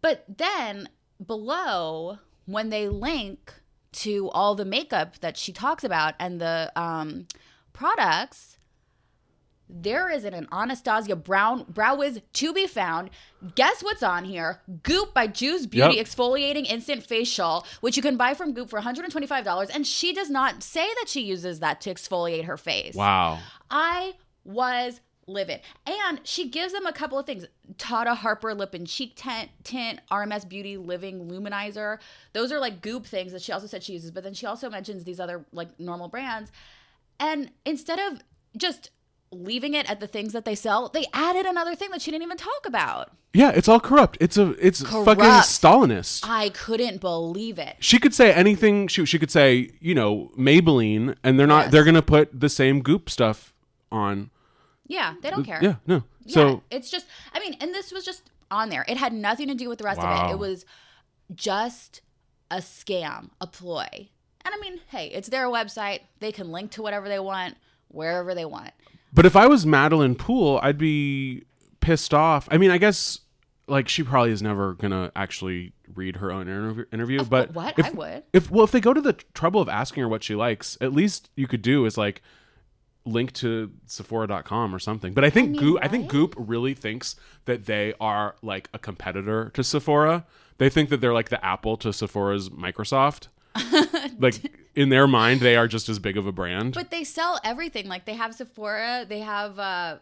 But 0.00 0.24
then 0.38 0.88
below, 1.24 2.18
when 2.46 2.70
they 2.70 2.88
link 2.88 3.52
to 3.94 4.30
all 4.30 4.54
the 4.54 4.64
makeup 4.64 5.18
that 5.20 5.36
she 5.36 5.52
talks 5.52 5.84
about 5.84 6.14
and 6.18 6.40
the 6.40 6.70
um, 6.76 7.26
products, 7.72 8.58
there 9.68 10.10
is 10.10 10.24
an 10.24 10.46
Anastasia 10.52 11.16
Brown 11.16 11.64
Brow 11.68 11.96
Wiz 11.96 12.20
to 12.34 12.52
be 12.52 12.66
found. 12.66 13.10
Guess 13.54 13.82
what's 13.82 14.02
on 14.02 14.24
here? 14.24 14.60
Goop 14.82 15.14
by 15.14 15.26
Juice 15.26 15.66
Beauty 15.66 15.96
Yep. 15.96 16.06
Exfoliating 16.06 16.66
Instant 16.66 17.02
Facial, 17.02 17.66
which 17.80 17.96
you 17.96 18.02
can 18.02 18.16
buy 18.16 18.34
from 18.34 18.52
Goop 18.52 18.68
for 18.68 18.80
$125. 18.80 19.70
And 19.74 19.86
she 19.86 20.12
does 20.12 20.30
not 20.30 20.62
say 20.62 20.86
that 21.00 21.08
she 21.08 21.22
uses 21.22 21.60
that 21.60 21.80
to 21.82 21.94
exfoliate 21.94 22.44
her 22.44 22.56
face. 22.56 22.94
Wow. 22.94 23.38
I 23.70 24.14
was 24.44 25.00
livid. 25.26 25.60
And 25.86 26.20
she 26.24 26.48
gives 26.48 26.72
them 26.72 26.86
a 26.86 26.92
couple 26.92 27.18
of 27.18 27.26
things. 27.26 27.46
Tata 27.78 28.14
Harper 28.14 28.54
lip 28.54 28.74
and 28.74 28.86
cheek 28.86 29.14
tint, 29.16 29.50
tint, 29.62 30.00
RMS 30.10 30.48
Beauty 30.48 30.76
Living 30.76 31.28
Luminizer. 31.28 31.98
Those 32.32 32.52
are 32.52 32.58
like 32.58 32.80
goop 32.80 33.06
things 33.06 33.32
that 33.32 33.42
she 33.42 33.52
also 33.52 33.66
said 33.66 33.82
she 33.82 33.94
uses, 33.94 34.10
but 34.10 34.24
then 34.24 34.34
she 34.34 34.46
also 34.46 34.70
mentions 34.70 35.04
these 35.04 35.20
other 35.20 35.44
like 35.52 35.78
normal 35.78 36.08
brands. 36.08 36.50
And 37.18 37.50
instead 37.64 37.98
of 37.98 38.20
just 38.56 38.90
leaving 39.30 39.74
it 39.74 39.90
at 39.90 40.00
the 40.00 40.06
things 40.06 40.32
that 40.32 40.44
they 40.44 40.54
sell, 40.54 40.88
they 40.88 41.06
added 41.12 41.46
another 41.46 41.74
thing 41.74 41.90
that 41.90 42.02
she 42.02 42.10
didn't 42.10 42.24
even 42.24 42.36
talk 42.36 42.66
about. 42.66 43.10
Yeah, 43.32 43.50
it's 43.50 43.66
all 43.66 43.80
corrupt. 43.80 44.16
It's 44.20 44.38
a 44.38 44.50
it's 44.64 44.80
fucking 44.80 45.24
Stalinist. 45.24 46.20
I 46.22 46.50
couldn't 46.50 47.00
believe 47.00 47.58
it. 47.58 47.76
She 47.80 47.98
could 47.98 48.14
say 48.14 48.32
anything. 48.32 48.86
She 48.86 49.04
she 49.04 49.18
could 49.18 49.30
say 49.30 49.70
you 49.80 49.94
know 49.94 50.30
Maybelline, 50.38 51.16
and 51.24 51.38
they're 51.38 51.46
not. 51.46 51.64
Yes. 51.64 51.72
They're 51.72 51.84
gonna 51.84 52.02
put 52.02 52.40
the 52.40 52.48
same 52.48 52.80
goop 52.80 53.10
stuff 53.10 53.52
on. 53.90 54.30
Yeah, 54.86 55.14
they 55.22 55.30
don't 55.30 55.44
care. 55.44 55.60
Yeah, 55.62 55.76
no. 55.86 56.04
Yeah, 56.24 56.34
So 56.34 56.62
it's 56.70 56.90
just 56.90 57.06
I 57.32 57.40
mean, 57.40 57.56
and 57.60 57.74
this 57.74 57.92
was 57.92 58.04
just 58.04 58.30
on 58.50 58.68
there. 58.68 58.84
It 58.88 58.96
had 58.96 59.12
nothing 59.12 59.48
to 59.48 59.54
do 59.54 59.68
with 59.68 59.78
the 59.78 59.84
rest 59.84 60.00
of 60.00 60.30
it. 60.30 60.32
It 60.32 60.38
was 60.38 60.64
just 61.34 62.00
a 62.50 62.58
scam, 62.58 63.30
a 63.40 63.46
ploy. 63.46 64.08
And 64.44 64.54
I 64.54 64.58
mean, 64.58 64.80
hey, 64.88 65.06
it's 65.08 65.28
their 65.28 65.46
website. 65.46 66.00
They 66.20 66.32
can 66.32 66.52
link 66.52 66.70
to 66.72 66.82
whatever 66.82 67.08
they 67.08 67.18
want, 67.18 67.56
wherever 67.88 68.34
they 68.34 68.44
want. 68.44 68.72
But 69.12 69.26
if 69.26 69.36
I 69.36 69.46
was 69.46 69.64
Madeline 69.64 70.16
Poole, 70.16 70.60
I'd 70.62 70.76
be 70.76 71.44
pissed 71.80 72.12
off. 72.12 72.48
I 72.50 72.58
mean, 72.58 72.70
I 72.70 72.78
guess 72.78 73.20
like 73.66 73.88
she 73.88 74.02
probably 74.02 74.30
is 74.30 74.42
never 74.42 74.74
gonna 74.74 75.10
actually 75.16 75.72
read 75.94 76.16
her 76.16 76.30
own 76.30 76.42
interview. 76.42 76.84
interview 76.92 77.20
Of 77.20 77.30
but 77.30 77.54
what? 77.54 77.78
If, 77.78 77.86
I 77.86 77.90
would. 77.90 78.22
If 78.32 78.50
well, 78.50 78.64
if 78.64 78.72
they 78.72 78.80
go 78.80 78.92
to 78.92 79.00
the 79.00 79.14
trouble 79.32 79.60
of 79.60 79.68
asking 79.68 80.02
her 80.02 80.08
what 80.08 80.22
she 80.22 80.34
likes, 80.34 80.76
at 80.80 80.92
least 80.92 81.30
you 81.36 81.46
could 81.46 81.62
do 81.62 81.86
is 81.86 81.96
like 81.96 82.22
link 83.04 83.32
to 83.34 83.70
Sephora.com 83.86 84.74
or 84.74 84.78
something. 84.78 85.12
But 85.12 85.24
I 85.24 85.30
think 85.30 85.50
mean, 85.50 85.60
Goop, 85.60 85.78
I 85.82 85.88
think? 85.88 86.08
Goop 86.08 86.34
really 86.38 86.74
thinks 86.74 87.16
that 87.44 87.66
they 87.66 87.94
are 88.00 88.36
like 88.42 88.68
a 88.72 88.78
competitor 88.78 89.50
to 89.54 89.62
Sephora. 89.64 90.24
They 90.58 90.70
think 90.70 90.88
that 90.90 91.00
they're 91.00 91.12
like 91.12 91.28
the 91.28 91.44
Apple 91.44 91.76
to 91.78 91.92
Sephora's 91.92 92.48
Microsoft. 92.50 93.28
like 94.18 94.52
in 94.74 94.88
their 94.88 95.06
mind, 95.06 95.40
they 95.40 95.56
are 95.56 95.68
just 95.68 95.88
as 95.88 95.98
big 95.98 96.16
of 96.16 96.26
a 96.26 96.32
brand. 96.32 96.74
But 96.74 96.90
they 96.90 97.04
sell 97.04 97.38
everything. 97.44 97.86
Like 97.88 98.04
they 98.04 98.14
have 98.14 98.34
Sephora, 98.34 99.04
they 99.08 99.20
have 99.20 99.58
uh 99.58 99.98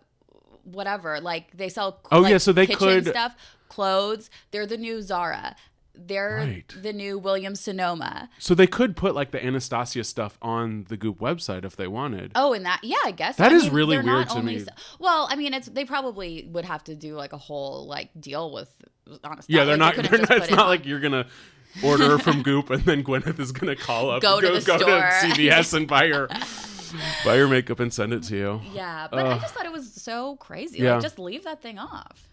whatever. 0.64 1.20
Like 1.20 1.56
they 1.56 1.68
sell 1.68 2.00
Oh, 2.10 2.20
like, 2.20 2.30
yeah, 2.32 2.38
so 2.38 2.52
they 2.52 2.66
could- 2.66 3.06
stuff, 3.06 3.34
clothes. 3.68 4.30
They're 4.52 4.66
the 4.66 4.76
new 4.76 5.02
Zara. 5.02 5.56
They're 5.94 6.36
Right. 6.38 6.64
the 6.82 6.92
new 6.92 7.18
Williams 7.18 7.60
Sonoma. 7.60 8.30
So 8.38 8.54
they 8.54 8.66
could 8.66 8.96
put 8.96 9.14
like 9.14 9.30
the 9.30 9.44
Anastasia 9.44 10.04
stuff 10.04 10.38
on 10.40 10.86
the 10.88 10.96
Goop 10.96 11.18
website 11.18 11.64
if 11.64 11.76
they 11.76 11.86
wanted. 11.86 12.32
Oh, 12.34 12.52
and 12.54 12.64
that 12.64 12.80
yeah, 12.82 12.96
I 13.04 13.10
guess 13.10 13.36
That 13.36 13.52
I 13.52 13.56
is 13.56 13.64
mean, 13.64 13.72
really 13.74 13.98
weird 13.98 14.28
to 14.30 14.42
me. 14.42 14.56
s- 14.56 14.66
well, 14.98 15.28
I 15.30 15.36
mean, 15.36 15.52
it's 15.54 15.68
they 15.68 15.84
probably 15.84 16.48
would 16.50 16.64
have 16.64 16.82
to 16.84 16.94
do 16.96 17.14
like 17.14 17.32
a 17.32 17.38
whole 17.38 17.86
like 17.86 18.08
deal 18.18 18.50
with 18.52 18.74
honestly. 19.22 19.54
yeah, 19.54 19.64
they're 19.64 19.76
not. 19.76 19.96
They're 19.96 20.18
not 20.20 20.30
it's 20.30 20.50
not 20.50 20.66
like 20.68 20.86
you're 20.86 21.00
gonna 21.00 21.26
order 21.82 22.18
from 22.18 22.42
Goop 22.42 22.70
and 22.70 22.82
then 22.84 23.04
Gwyneth 23.04 23.38
is 23.38 23.52
gonna 23.52 23.76
call 23.76 24.10
up, 24.10 24.22
Go 24.22 24.40
to 24.40 24.46
the 24.48 24.60
go 24.60 24.78
to 24.78 24.84
CVS 24.84 25.74
and 25.74 25.86
buy 25.86 26.04
your 26.04 26.28
buy 27.24 27.36
your 27.36 27.48
makeup 27.48 27.80
and 27.80 27.92
send 27.92 28.12
it 28.12 28.22
to 28.24 28.36
you. 28.36 28.60
yeah, 28.74 29.08
but 29.10 29.26
I 29.26 29.38
just 29.38 29.54
thought 29.54 29.66
it 29.66 29.72
was 29.72 29.92
so 29.92 30.36
crazy. 30.36 30.78
Yeah. 30.78 30.94
Like, 30.94 31.02
just 31.02 31.18
leave 31.18 31.44
that 31.44 31.60
thing 31.62 31.78
off. 31.78 32.28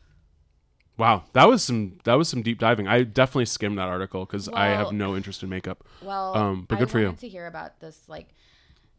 Wow, 1.00 1.24
that 1.32 1.48
was 1.48 1.64
some 1.64 1.98
that 2.04 2.16
was 2.16 2.28
some 2.28 2.42
deep 2.42 2.60
diving. 2.60 2.86
I 2.88 3.04
definitely 3.04 3.46
skimmed 3.46 3.78
that 3.78 3.88
article 3.88 4.26
because 4.26 4.50
I 4.50 4.68
have 4.68 4.92
no 4.92 5.16
interest 5.16 5.42
in 5.42 5.50
makeup. 5.50 5.86
Well, 6.04 6.36
Um, 6.36 6.66
but 6.68 6.76
I 6.76 6.80
good 6.80 6.92
for 6.92 7.00
you. 7.00 7.14
To 7.18 7.28
hear 7.30 7.48
about 7.48 7.80
this 7.80 8.04
like 8.10 8.28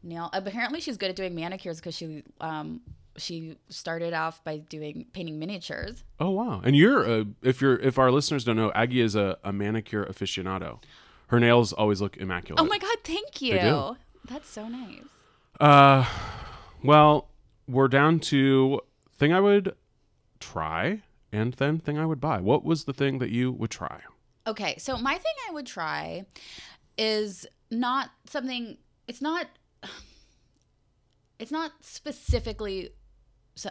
nail. 0.02 0.30
Apparently, 0.32 0.80
she's 0.80 0.96
good 0.96 1.10
at 1.10 1.16
doing 1.16 1.34
manicures 1.34 1.78
because 1.78 1.94
she 1.94 2.24
um 2.40 2.80
she 3.18 3.58
started 3.68 4.14
off 4.14 4.42
by 4.44 4.56
doing 4.56 5.04
painting 5.12 5.38
miniatures. 5.38 6.02
Oh 6.18 6.30
wow! 6.30 6.62
And 6.64 6.74
you're 6.74 7.06
uh, 7.06 7.24
if 7.42 7.60
you're 7.60 7.76
if 7.76 7.98
our 7.98 8.10
listeners 8.10 8.44
don't 8.44 8.56
know, 8.56 8.72
Aggie 8.74 9.02
is 9.02 9.14
a, 9.14 9.36
a 9.44 9.52
manicure 9.52 10.06
aficionado. 10.06 10.82
Her 11.26 11.38
nails 11.38 11.74
always 11.74 12.00
look 12.00 12.16
immaculate. 12.16 12.60
Oh 12.60 12.66
my 12.66 12.78
god, 12.78 12.96
thank 13.04 13.42
you. 13.42 13.58
do. 13.60 13.96
That's 14.24 14.48
so 14.48 14.68
nice. 14.68 15.02
Uh, 15.60 16.06
well, 16.82 17.28
we're 17.68 17.88
down 17.88 18.20
to 18.20 18.80
thing 19.18 19.34
I 19.34 19.40
would 19.40 19.74
try 20.38 21.02
and 21.32 21.54
then 21.54 21.78
thing 21.78 21.98
I 21.98 22.06
would 22.06 22.20
buy. 22.20 22.40
What 22.40 22.64
was 22.64 22.84
the 22.84 22.92
thing 22.92 23.18
that 23.18 23.30
you 23.30 23.52
would 23.52 23.70
try? 23.70 24.00
Okay, 24.46 24.74
so 24.78 24.96
my 24.98 25.14
thing 25.14 25.32
I 25.48 25.52
would 25.52 25.66
try 25.66 26.24
is 26.98 27.46
not 27.70 28.10
something. 28.26 28.76
It's 29.06 29.20
not. 29.22 29.46
It's 31.38 31.50
not 31.52 31.72
specifically 31.80 32.90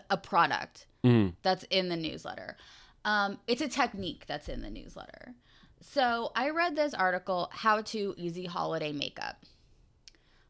a 0.10 0.18
product 0.18 0.88
Mm. 1.04 1.34
that's 1.44 1.64
in 1.70 1.88
the 1.90 1.96
newsletter. 1.96 2.58
Um, 3.06 3.40
it's 3.48 3.62
a 3.62 3.68
technique 3.70 4.26
that's 4.28 4.50
in 4.50 4.62
the 4.62 4.70
newsletter. 4.70 5.34
So 5.82 6.32
I 6.36 6.50
read 6.50 6.76
this 6.76 6.94
article, 6.94 7.50
"How 7.54 7.82
to 7.84 8.14
Easy 8.18 8.46
Holiday 8.46 8.92
Makeup." 8.92 9.46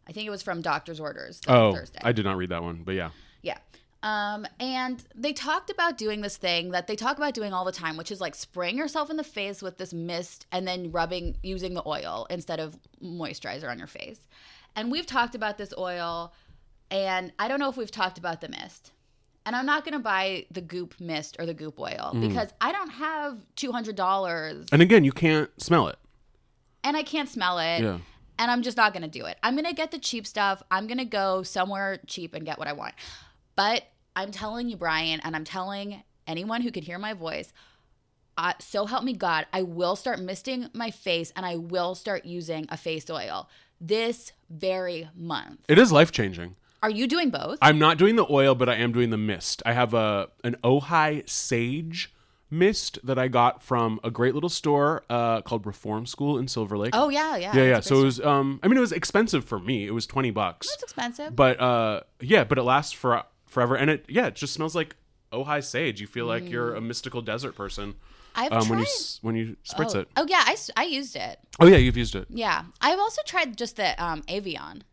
I 0.07 0.11
think 0.11 0.25
it 0.25 0.31
was 0.31 0.41
from 0.41 0.61
Doctor's 0.61 0.99
Orders 0.99 1.39
Oh, 1.47 1.71
Thursday. 1.73 1.99
I 2.01 2.11
did 2.13 2.25
not 2.25 2.37
read 2.37 2.49
that 2.49 2.63
one, 2.63 2.83
but 2.83 2.95
yeah. 2.95 3.11
Yeah. 3.43 3.59
Um, 4.01 4.47
and 4.61 5.03
they 5.13 5.33
talked 5.33 5.69
about 5.69 5.97
doing 5.97 6.21
this 6.21 6.37
thing 6.37 6.71
that 6.71 6.87
they 6.87 6.95
talk 6.95 7.17
about 7.17 7.33
doing 7.33 7.51
all 7.51 7.65
the 7.65 7.71
time, 7.73 7.97
which 7.97 8.11
is 8.11 8.21
like 8.21 8.33
spraying 8.33 8.77
yourself 8.77 9.09
in 9.09 9.17
the 9.17 9.23
face 9.25 9.61
with 9.61 9.77
this 9.77 9.93
mist 9.93 10.45
and 10.53 10.65
then 10.65 10.91
rubbing 10.91 11.35
using 11.43 11.73
the 11.73 11.85
oil 11.85 12.25
instead 12.29 12.61
of 12.61 12.77
moisturizer 13.03 13.69
on 13.69 13.77
your 13.77 13.87
face. 13.87 14.21
And 14.75 14.89
we've 14.89 15.05
talked 15.05 15.35
about 15.35 15.57
this 15.57 15.73
oil, 15.77 16.31
and 16.89 17.33
I 17.37 17.49
don't 17.49 17.59
know 17.59 17.69
if 17.69 17.75
we've 17.75 17.91
talked 17.91 18.17
about 18.17 18.39
the 18.39 18.47
mist. 18.47 18.93
And 19.45 19.55
I'm 19.55 19.65
not 19.65 19.83
gonna 19.83 19.99
buy 19.99 20.45
the 20.51 20.61
Goop 20.61 20.95
mist 20.99 21.35
or 21.39 21.45
the 21.45 21.53
Goop 21.53 21.79
oil 21.79 22.11
because 22.19 22.53
I 22.61 22.71
don't 22.71 22.91
have 22.91 23.39
two 23.55 23.71
hundred 23.71 23.95
dollars 23.95 24.67
And 24.71 24.81
again, 24.81 25.03
you 25.03 25.11
can't 25.11 25.49
smell 25.61 25.87
it. 25.87 25.97
and 26.83 26.95
I 26.95 27.03
can't 27.03 27.27
smell 27.27 27.57
it. 27.59 27.81
Yeah. 27.81 27.97
And 28.37 28.49
I'm 28.49 28.61
just 28.61 28.77
not 28.77 28.93
going 28.93 29.01
to 29.01 29.09
do 29.09 29.25
it. 29.25 29.37
I'm 29.43 29.53
going 29.55 29.65
to 29.65 29.73
get 29.73 29.91
the 29.91 29.99
cheap 29.99 30.25
stuff. 30.25 30.63
I'm 30.71 30.87
going 30.87 30.97
to 30.99 31.03
go 31.03 31.43
somewhere 31.43 31.99
cheap 32.07 32.33
and 32.33 32.45
get 32.45 32.57
what 32.57 32.69
I 32.69 32.71
want. 32.73 32.93
But 33.59 33.83
I'm 34.15 34.31
telling 34.31 34.69
you, 34.69 34.77
Brian, 34.77 35.19
and 35.21 35.35
I'm 35.35 35.43
telling 35.43 36.01
anyone 36.25 36.61
who 36.61 36.71
can 36.71 36.81
hear 36.81 36.97
my 36.97 37.11
voice, 37.11 37.51
uh, 38.37 38.53
so 38.59 38.85
help 38.85 39.03
me 39.03 39.11
God, 39.11 39.47
I 39.51 39.63
will 39.63 39.97
start 39.97 40.21
misting 40.21 40.69
my 40.73 40.91
face 40.91 41.33
and 41.35 41.45
I 41.45 41.57
will 41.57 41.93
start 41.93 42.23
using 42.23 42.67
a 42.69 42.77
face 42.77 43.09
oil 43.09 43.49
this 43.81 44.31
very 44.49 45.09
month. 45.13 45.59
It 45.67 45.77
is 45.77 45.91
life 45.91 46.09
changing. 46.13 46.55
Are 46.81 46.89
you 46.89 47.05
doing 47.05 47.31
both? 47.31 47.57
I'm 47.61 47.77
not 47.77 47.97
doing 47.97 48.15
the 48.15 48.25
oil, 48.31 48.55
but 48.55 48.69
I 48.69 48.75
am 48.75 48.93
doing 48.93 49.09
the 49.09 49.17
mist. 49.17 49.61
I 49.65 49.73
have 49.73 49.93
a 49.93 50.29
an 50.45 50.55
Ojai 50.63 51.29
Sage 51.29 52.13
mist 52.49 52.97
that 53.03 53.19
I 53.19 53.27
got 53.27 53.61
from 53.61 53.99
a 54.05 54.09
great 54.09 54.33
little 54.35 54.47
store 54.47 55.03
uh, 55.09 55.41
called 55.41 55.65
Reform 55.65 56.05
School 56.05 56.37
in 56.37 56.47
Silver 56.47 56.77
Lake. 56.77 56.91
oh, 56.93 57.09
yeah, 57.09 57.35
yeah. 57.35 57.53
yeah, 57.53 57.63
yeah. 57.63 57.79
So 57.81 57.99
it 57.99 58.05
was. 58.05 58.21
Um, 58.21 58.61
I 58.63 58.69
mean, 58.69 58.77
it 58.77 58.81
was 58.81 58.93
expensive 58.93 59.43
for 59.43 59.59
me. 59.59 59.85
It 59.85 59.93
was 59.93 60.07
twenty 60.07 60.31
bucks. 60.31 60.73
It's 60.73 60.83
expensive. 60.83 61.35
But 61.35 61.59
uh, 61.59 62.03
yeah, 62.21 62.45
but 62.45 62.57
it 62.57 62.63
lasts 62.63 62.93
for 62.93 63.25
forever, 63.49 63.75
and 63.75 63.89
it 63.89 64.05
yeah, 64.07 64.27
it 64.27 64.35
just 64.35 64.53
smells 64.53 64.75
like 64.75 64.95
Ojai 65.33 65.63
Sage. 65.63 65.99
You 65.99 66.07
feel 66.07 66.25
like 66.25 66.49
you're 66.49 66.73
a 66.75 66.81
mystical 66.81 67.21
desert 67.21 67.55
person 67.55 67.95
I've 68.35 68.51
um, 68.51 68.61
tried. 68.61 68.69
when 68.69 68.79
you 68.79 68.85
when 69.21 69.35
you 69.35 69.57
spritz 69.67 69.95
oh. 69.95 69.99
it. 69.99 70.09
oh, 70.15 70.25
yeah, 70.27 70.43
I, 70.45 70.55
I 70.77 70.83
used 70.83 71.15
it. 71.15 71.39
Oh 71.59 71.67
yeah, 71.67 71.77
you've 71.77 71.97
used 71.97 72.15
it. 72.15 72.27
Yeah. 72.29 72.63
I've 72.81 72.99
also 72.99 73.21
tried 73.25 73.57
just 73.57 73.75
the 73.75 74.01
um, 74.03 74.23
Evian 74.27 74.83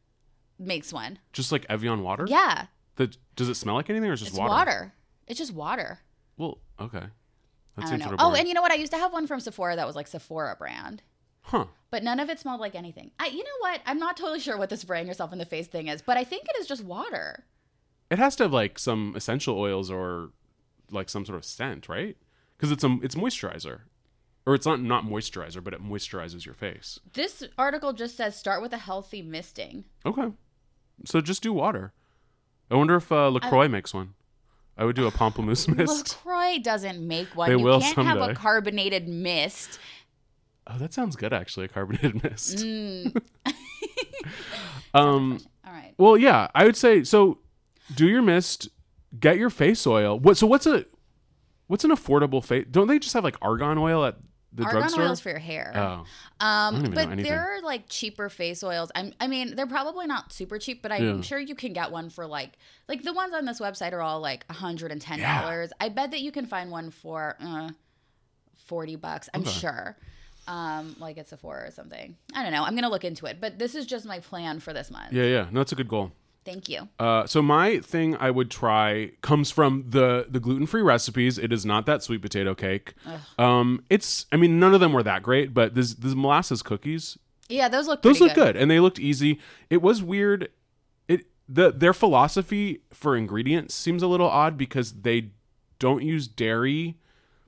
makes 0.58 0.92
one. 0.92 1.18
Just 1.32 1.52
like 1.52 1.66
Evian 1.68 2.02
water. 2.02 2.26
Yeah. 2.28 2.66
The, 2.96 3.14
does 3.34 3.48
it 3.48 3.54
smell 3.54 3.74
like 3.74 3.90
anything, 3.90 4.10
or 4.10 4.14
is 4.14 4.22
it 4.22 4.26
just 4.26 4.38
water? 4.38 4.92
It's 5.26 5.38
just 5.38 5.52
water. 5.52 5.72
It's 5.76 5.86
just 5.86 5.94
water. 5.94 5.98
Well, 6.38 6.58
okay. 6.80 7.06
That 7.76 7.86
I 7.86 7.96
don't 7.96 8.10
know. 8.10 8.16
Oh, 8.18 8.34
and 8.34 8.48
you 8.48 8.54
know 8.54 8.62
what? 8.62 8.72
I 8.72 8.76
used 8.76 8.92
to 8.92 8.98
have 8.98 9.12
one 9.12 9.26
from 9.26 9.40
Sephora 9.40 9.76
that 9.76 9.86
was 9.86 9.96
like 9.96 10.06
Sephora 10.06 10.56
brand, 10.56 11.02
huh. 11.42 11.66
but 11.90 12.02
none 12.02 12.20
of 12.20 12.30
it 12.30 12.40
smelled 12.40 12.60
like 12.60 12.74
anything. 12.74 13.10
I, 13.20 13.26
you 13.26 13.44
know 13.44 13.50
what? 13.60 13.82
I'm 13.84 13.98
not 13.98 14.16
totally 14.16 14.40
sure 14.40 14.56
what 14.56 14.70
the 14.70 14.78
spraying 14.78 15.06
yourself 15.06 15.32
in 15.32 15.38
the 15.38 15.44
face 15.44 15.66
thing 15.66 15.88
is, 15.88 16.00
but 16.00 16.16
I 16.16 16.24
think 16.24 16.44
it 16.48 16.58
is 16.58 16.66
just 16.66 16.82
water. 16.82 17.44
It 18.10 18.18
has 18.18 18.36
to 18.36 18.44
have 18.44 18.52
like 18.52 18.78
some 18.78 19.14
essential 19.16 19.58
oils 19.58 19.90
or 19.90 20.30
like 20.90 21.08
some 21.08 21.24
sort 21.24 21.36
of 21.36 21.44
scent, 21.44 21.88
right? 21.88 22.16
Because 22.56 22.70
it's 22.70 22.84
a 22.84 22.98
it's 23.02 23.14
moisturizer, 23.14 23.80
or 24.46 24.54
it's 24.54 24.66
not 24.66 24.80
not 24.80 25.04
moisturizer, 25.04 25.62
but 25.62 25.74
it 25.74 25.82
moisturizes 25.82 26.44
your 26.44 26.54
face. 26.54 26.98
This 27.12 27.42
article 27.58 27.92
just 27.92 28.16
says 28.16 28.36
start 28.36 28.62
with 28.62 28.72
a 28.72 28.78
healthy 28.78 29.22
misting. 29.22 29.84
Okay, 30.04 30.32
so 31.04 31.20
just 31.20 31.42
do 31.42 31.52
water. 31.52 31.92
I 32.70 32.76
wonder 32.76 32.96
if 32.96 33.10
uh, 33.12 33.28
LaCroix 33.28 33.68
makes 33.68 33.94
one. 33.94 34.14
I 34.78 34.84
would 34.84 34.96
do 34.96 35.06
a 35.06 35.10
pamplemousse 35.10 35.68
mist. 35.76 36.18
LaCroix 36.24 36.58
doesn't 36.58 37.06
make 37.06 37.34
one. 37.34 37.48
They 37.48 37.56
you 37.56 37.64
will 37.64 37.80
can't 37.80 38.06
have 38.06 38.20
a 38.20 38.34
carbonated 38.34 39.08
mist. 39.08 39.78
Oh, 40.66 40.78
that 40.78 40.92
sounds 40.92 41.16
good 41.16 41.32
actually. 41.32 41.66
A 41.66 41.68
carbonated 41.68 42.22
mist. 42.22 42.58
Mm. 42.58 43.20
um. 44.94 45.40
All 45.66 45.72
right. 45.72 45.94
Well, 45.98 46.16
yeah, 46.16 46.48
I 46.54 46.64
would 46.64 46.76
say 46.76 47.04
so. 47.04 47.38
Do 47.94 48.08
your 48.08 48.22
mist. 48.22 48.68
Get 49.18 49.38
your 49.38 49.50
face 49.50 49.86
oil. 49.86 50.18
What? 50.18 50.36
So 50.36 50.46
what's 50.46 50.66
a 50.66 50.84
what's 51.68 51.84
an 51.84 51.90
affordable 51.90 52.44
face? 52.44 52.66
Don't 52.70 52.86
they 52.88 52.98
just 52.98 53.14
have 53.14 53.24
like 53.24 53.36
argan 53.40 53.78
oil 53.78 54.04
at 54.04 54.16
the 54.52 54.64
Argan 54.64 54.80
drugstore? 54.82 55.04
oils 55.04 55.20
for 55.20 55.28
your 55.30 55.38
hair. 55.38 55.72
oh, 55.74 56.04
Um, 56.44 56.92
but 56.94 57.14
there 57.18 57.40
are 57.56 57.60
like 57.62 57.88
cheaper 57.88 58.28
face 58.30 58.62
oils. 58.64 58.90
I'm, 58.94 59.12
I 59.20 59.26
mean, 59.26 59.54
they're 59.54 59.66
probably 59.66 60.06
not 60.06 60.32
super 60.32 60.58
cheap, 60.58 60.80
but 60.82 60.90
I'm 60.92 61.16
Yeah. 61.16 61.20
sure 61.22 61.38
you 61.38 61.54
can 61.54 61.74
get 61.74 61.90
one 61.92 62.08
for 62.08 62.26
like, 62.26 62.52
like 62.88 63.02
the 63.02 63.12
ones 63.12 63.34
on 63.34 63.44
this 63.44 63.60
website 63.60 63.92
are 63.92 64.00
all 64.00 64.20
like 64.20 64.46
$110. 64.48 65.70
I 65.80 65.88
bet 65.90 66.10
that 66.12 66.20
you 66.20 66.32
can 66.32 66.46
find 66.46 66.70
one 66.70 66.90
for 66.90 67.36
uh, 67.40 67.68
40 68.64 68.96
bucks. 68.96 69.28
I'm 69.34 69.44
sure. 69.44 69.96
Um, 70.48 70.96
like 71.00 71.18
at 71.18 71.28
Sephora 71.28 71.66
or 71.68 71.70
something. 71.70 72.16
I 72.34 72.42
don't 72.42 72.52
know. 72.52 72.62
I'm 72.62 72.72
going 72.72 72.84
to 72.84 72.88
look 72.88 73.04
into 73.04 73.26
it, 73.26 73.38
but 73.40 73.58
this 73.58 73.74
is 73.74 73.84
just 73.84 74.06
my 74.06 74.20
plan 74.20 74.60
for 74.60 74.72
this 74.72 74.90
month. 74.90 75.12
yeah, 75.12 75.24
yeah. 75.24 75.46
No, 75.50 75.60
that's 75.60 75.72
a 75.72 75.76
good 75.76 75.88
goal. 75.88 76.12
Thank 76.46 76.68
you. 76.70 76.88
Uh, 76.98 77.26
so 77.26 77.42
my 77.42 77.80
thing 77.80 78.16
I 78.16 78.30
would 78.30 78.50
try 78.50 79.10
comes 79.20 79.50
from 79.50 79.84
the 79.88 80.26
the 80.30 80.40
gluten 80.40 80.66
free 80.66 80.80
recipes. 80.80 81.36
It 81.38 81.52
is 81.52 81.66
not 81.66 81.84
that 81.86 82.02
sweet 82.02 82.22
potato 82.22 82.54
cake. 82.54 82.94
Um, 83.36 83.84
it's 83.90 84.24
I 84.32 84.36
mean 84.36 84.58
none 84.58 84.72
of 84.72 84.80
them 84.80 84.92
were 84.92 85.02
that 85.02 85.22
great, 85.24 85.52
but 85.52 85.74
this 85.74 85.94
this 85.94 86.14
molasses 86.14 86.62
cookies 86.62 87.18
Yeah, 87.48 87.68
those 87.68 87.88
look 87.88 88.00
those 88.02 88.20
look 88.20 88.34
good. 88.34 88.56
and 88.56 88.70
they 88.70 88.78
looked 88.80 88.98
easy. 89.00 89.40
It 89.68 89.82
was 89.82 90.02
weird. 90.02 90.48
It 91.08 91.26
the 91.48 91.72
their 91.72 91.92
philosophy 91.92 92.82
for 92.92 93.16
ingredients 93.16 93.74
seems 93.74 94.02
a 94.02 94.06
little 94.06 94.28
odd 94.28 94.56
because 94.56 94.92
they 95.02 95.30
don't 95.80 96.02
use 96.04 96.28
dairy, 96.28 96.96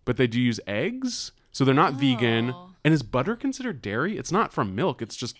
but 0.04 0.16
they 0.16 0.26
do 0.26 0.40
use 0.40 0.60
eggs, 0.66 1.32
so 1.52 1.64
they're 1.64 1.72
not 1.74 1.94
vegan. 1.94 2.50
Oh. 2.50 2.64
And 2.84 2.92
is 2.94 3.02
butter 3.02 3.36
considered 3.36 3.80
dairy? 3.80 4.18
It's 4.18 4.32
not 4.32 4.52
from 4.52 4.74
milk. 4.74 5.00
It's 5.02 5.16
just 5.16 5.36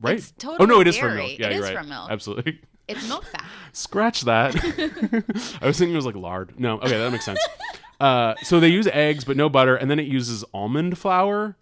right. 0.00 0.18
It's 0.18 0.32
oh 0.44 0.48
no, 0.52 0.56
totally 0.58 0.80
it 0.80 0.86
is 0.88 0.96
from 0.96 1.16
milk. 1.16 1.38
Yeah, 1.38 1.46
It 1.48 1.54
you're 1.56 1.64
is 1.64 1.68
right. 1.70 1.78
from 1.78 1.88
milk. 1.90 2.10
Absolutely. 2.10 2.60
It's 2.92 3.08
milk 3.08 3.24
fat. 3.24 3.44
Scratch 3.72 4.22
that. 4.22 4.54
I 5.62 5.66
was 5.66 5.78
thinking 5.78 5.94
it 5.94 5.96
was 5.96 6.06
like 6.06 6.14
lard. 6.14 6.58
No, 6.58 6.78
okay, 6.78 6.98
that 6.98 7.10
makes 7.10 7.24
sense. 7.24 7.40
Uh, 8.00 8.34
so 8.42 8.58
they 8.60 8.68
use 8.68 8.86
eggs, 8.88 9.24
but 9.24 9.36
no 9.36 9.48
butter, 9.48 9.76
and 9.76 9.90
then 9.90 9.98
it 9.98 10.06
uses 10.06 10.44
almond 10.52 10.98
flour 10.98 11.56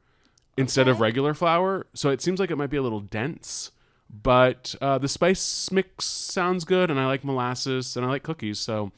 instead 0.56 0.88
of 0.88 1.00
regular 1.00 1.34
flour. 1.34 1.86
So 1.94 2.10
it 2.10 2.20
seems 2.22 2.40
like 2.40 2.50
it 2.50 2.56
might 2.56 2.70
be 2.70 2.76
a 2.76 2.82
little 2.82 3.00
dense. 3.00 3.70
But 4.12 4.74
uh, 4.80 4.98
the 4.98 5.08
spice 5.08 5.70
mix 5.70 6.04
sounds 6.04 6.64
good, 6.64 6.90
and 6.90 6.98
I 6.98 7.06
like 7.06 7.24
molasses, 7.24 7.96
and 7.96 8.04
I 8.04 8.08
like 8.08 8.22
cookies, 8.22 8.58
so 8.58 8.90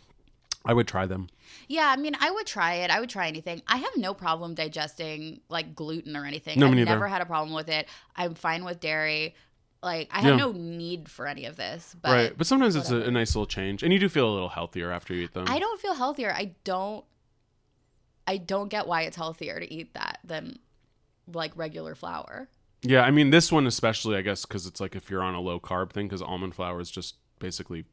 I 0.64 0.72
would 0.72 0.88
try 0.88 1.04
them. 1.06 1.28
Yeah, 1.68 1.88
I 1.88 1.96
mean, 1.96 2.16
I 2.18 2.30
would 2.30 2.46
try 2.46 2.74
it. 2.74 2.90
I 2.90 3.00
would 3.00 3.10
try 3.10 3.28
anything. 3.28 3.62
I 3.66 3.76
have 3.76 3.96
no 3.96 4.14
problem 4.14 4.54
digesting 4.54 5.40
like 5.48 5.74
gluten 5.74 6.16
or 6.16 6.24
anything. 6.24 6.58
No, 6.58 6.66
I've 6.66 6.72
me 6.72 6.78
neither. 6.78 6.90
never 6.90 7.08
had 7.08 7.20
a 7.20 7.26
problem 7.26 7.54
with 7.54 7.68
it. 7.68 7.88
I'm 8.16 8.34
fine 8.34 8.64
with 8.64 8.80
dairy. 8.80 9.34
Like, 9.82 10.08
I 10.12 10.20
have 10.20 10.30
Yeah. 10.32 10.36
no 10.36 10.52
need 10.52 11.08
for 11.08 11.26
any 11.26 11.44
of 11.44 11.56
this. 11.56 11.96
But 12.00 12.12
right, 12.12 12.38
but 12.38 12.46
sometimes 12.46 12.76
it's 12.76 12.90
a, 12.90 13.02
a 13.02 13.10
nice 13.10 13.34
little 13.34 13.46
change, 13.46 13.82
and 13.82 13.92
you 13.92 13.98
do 13.98 14.08
feel 14.08 14.28
a 14.28 14.32
little 14.32 14.48
healthier 14.50 14.92
after 14.92 15.12
you 15.12 15.24
eat 15.24 15.32
them. 15.34 15.46
I 15.48 15.58
don't 15.58 15.80
feel 15.80 15.94
healthier. 15.94 16.32
I 16.32 16.54
don't. 16.64 17.04
I 18.26 18.36
don't 18.36 18.68
get 18.68 18.86
why 18.86 19.02
it's 19.02 19.16
healthier 19.16 19.58
to 19.58 19.72
eat 19.72 19.94
that 19.94 20.20
than 20.22 20.60
like 21.32 21.52
regular 21.56 21.94
flour. 21.96 22.48
Yeah, 22.82 23.02
I 23.02 23.10
mean 23.10 23.30
this 23.30 23.50
one 23.50 23.66
especially, 23.66 24.16
I 24.16 24.22
guess, 24.22 24.44
because 24.46 24.66
it's 24.66 24.80
like 24.80 24.94
if 24.94 25.10
you're 25.10 25.22
on 25.22 25.34
a 25.34 25.40
low 25.40 25.58
carb 25.58 25.90
thing, 25.90 26.06
because 26.06 26.22
almond 26.22 26.54
flour 26.54 26.80
is 26.80 26.90
just 26.90 27.16
basically 27.40 27.84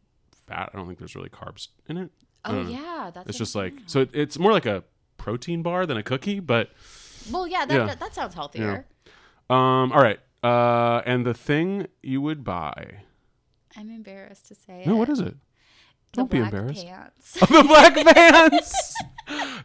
fat. 0.48 0.70
I 0.74 0.78
don't 0.78 0.86
think 0.86 1.00
there's 1.00 1.16
really 1.16 1.30
carbs 1.30 1.70
in 1.88 1.98
it. 1.98 2.12
Oh 2.46 2.62
yeah, 2.68 3.10
that's 3.14 3.30
It's 3.30 3.38
just 3.38 3.56
like 3.56 3.74
so. 3.88 4.02
It, 4.02 4.12
it's 4.14 4.38
more 4.40 4.52
like 4.52 4.66
a 4.68 4.84
protein 5.18 5.64
bar 5.64 5.86
than 5.88 5.98
a 5.98 6.04
cookie, 6.04 6.40
but 6.40 6.70
well, 7.32 7.48
yeah, 7.48 7.66
that 7.66 7.74
yeah. 7.74 7.86
that, 7.88 8.00
that 8.00 8.14
sounds 8.14 8.36
healthier. 8.36 8.86
um. 9.50 9.92
All 9.92 10.02
right. 10.02 10.20
Uh, 10.44 11.02
and 11.06 11.26
the 11.26 11.34
thing 11.34 11.88
you 12.02 12.22
would 12.22 12.44
buy. 12.44 13.02
I'm 13.78 13.90
embarrassed 13.90 14.48
to 14.48 14.56
say 14.56 14.84
No, 14.86 14.96
it. 14.96 14.98
what 14.98 15.10
is 15.10 15.20
it? 15.20 15.36
The 16.14 16.18
Don't 16.18 16.32
be 16.32 16.38
embarrassed. 16.40 16.86
Pants. 16.88 17.34
the 17.34 17.64
black 17.68 17.94
pants. 18.16 18.96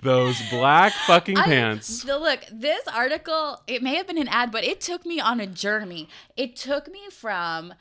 Those 0.02 0.36
black 0.50 0.92
fucking 1.06 1.38
I- 1.38 1.44
pants. 1.44 2.02
the- 2.04 2.18
look, 2.18 2.40
this 2.52 2.86
article, 2.88 3.62
it 3.66 3.82
may 3.82 3.94
have 3.94 4.06
been 4.06 4.18
an 4.18 4.28
ad, 4.28 4.50
but 4.52 4.62
it 4.64 4.80
took 4.80 5.06
me 5.06 5.20
on 5.20 5.40
a 5.40 5.46
journey. 5.46 6.08
It 6.36 6.54
took 6.56 6.90
me 6.90 7.00
from 7.10 7.72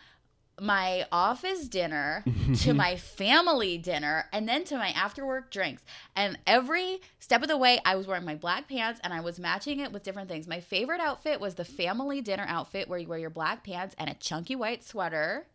my 0.59 1.05
office 1.11 1.67
dinner 1.67 2.23
to 2.57 2.73
my 2.75 2.95
family 2.95 3.77
dinner 3.77 4.25
and 4.31 4.47
then 4.47 4.63
to 4.65 4.77
my 4.77 4.89
after 4.89 5.25
work 5.25 5.51
drinks. 5.51 5.83
And 6.15 6.37
every 6.45 7.01
step 7.19 7.41
of 7.41 7.47
the 7.47 7.57
way, 7.57 7.79
I 7.85 7.95
was 7.95 8.07
wearing 8.07 8.25
my 8.25 8.35
black 8.35 8.67
pants 8.67 8.99
and 9.03 9.13
I 9.13 9.21
was 9.21 9.39
matching 9.39 9.79
it 9.79 9.91
with 9.91 10.03
different 10.03 10.29
things. 10.29 10.47
My 10.47 10.59
favorite 10.59 11.01
outfit 11.01 11.41
was 11.41 11.55
the 11.55 11.65
family 11.65 12.21
dinner 12.21 12.45
outfit 12.47 12.87
where 12.87 12.99
you 12.99 13.07
wear 13.07 13.19
your 13.19 13.29
black 13.29 13.63
pants 13.63 13.95
and 13.97 14.09
a 14.09 14.13
chunky 14.13 14.55
white 14.55 14.83
sweater. 14.83 15.47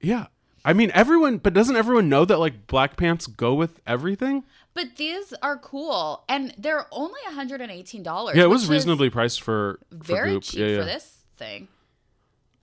Yeah. 0.00 0.26
I 0.64 0.72
mean, 0.72 0.90
everyone, 0.94 1.38
but 1.38 1.54
doesn't 1.54 1.76
everyone 1.76 2.08
know 2.08 2.24
that 2.24 2.38
like 2.38 2.66
black 2.66 2.96
pants 2.96 3.26
go 3.26 3.54
with 3.54 3.80
everything? 3.86 4.44
But 4.74 4.96
these 4.96 5.34
are 5.42 5.56
cool 5.56 6.24
and 6.28 6.54
they're 6.56 6.86
only 6.92 7.20
$118. 7.28 8.34
Yeah, 8.34 8.42
it 8.42 8.50
was 8.50 8.68
reasonably 8.68 9.10
priced 9.10 9.42
for, 9.42 9.80
for 9.90 9.96
very 9.96 10.30
group. 10.30 10.42
cheap 10.44 10.60
yeah, 10.60 10.66
yeah. 10.66 10.78
for 10.78 10.84
this 10.84 11.18
thing. 11.36 11.68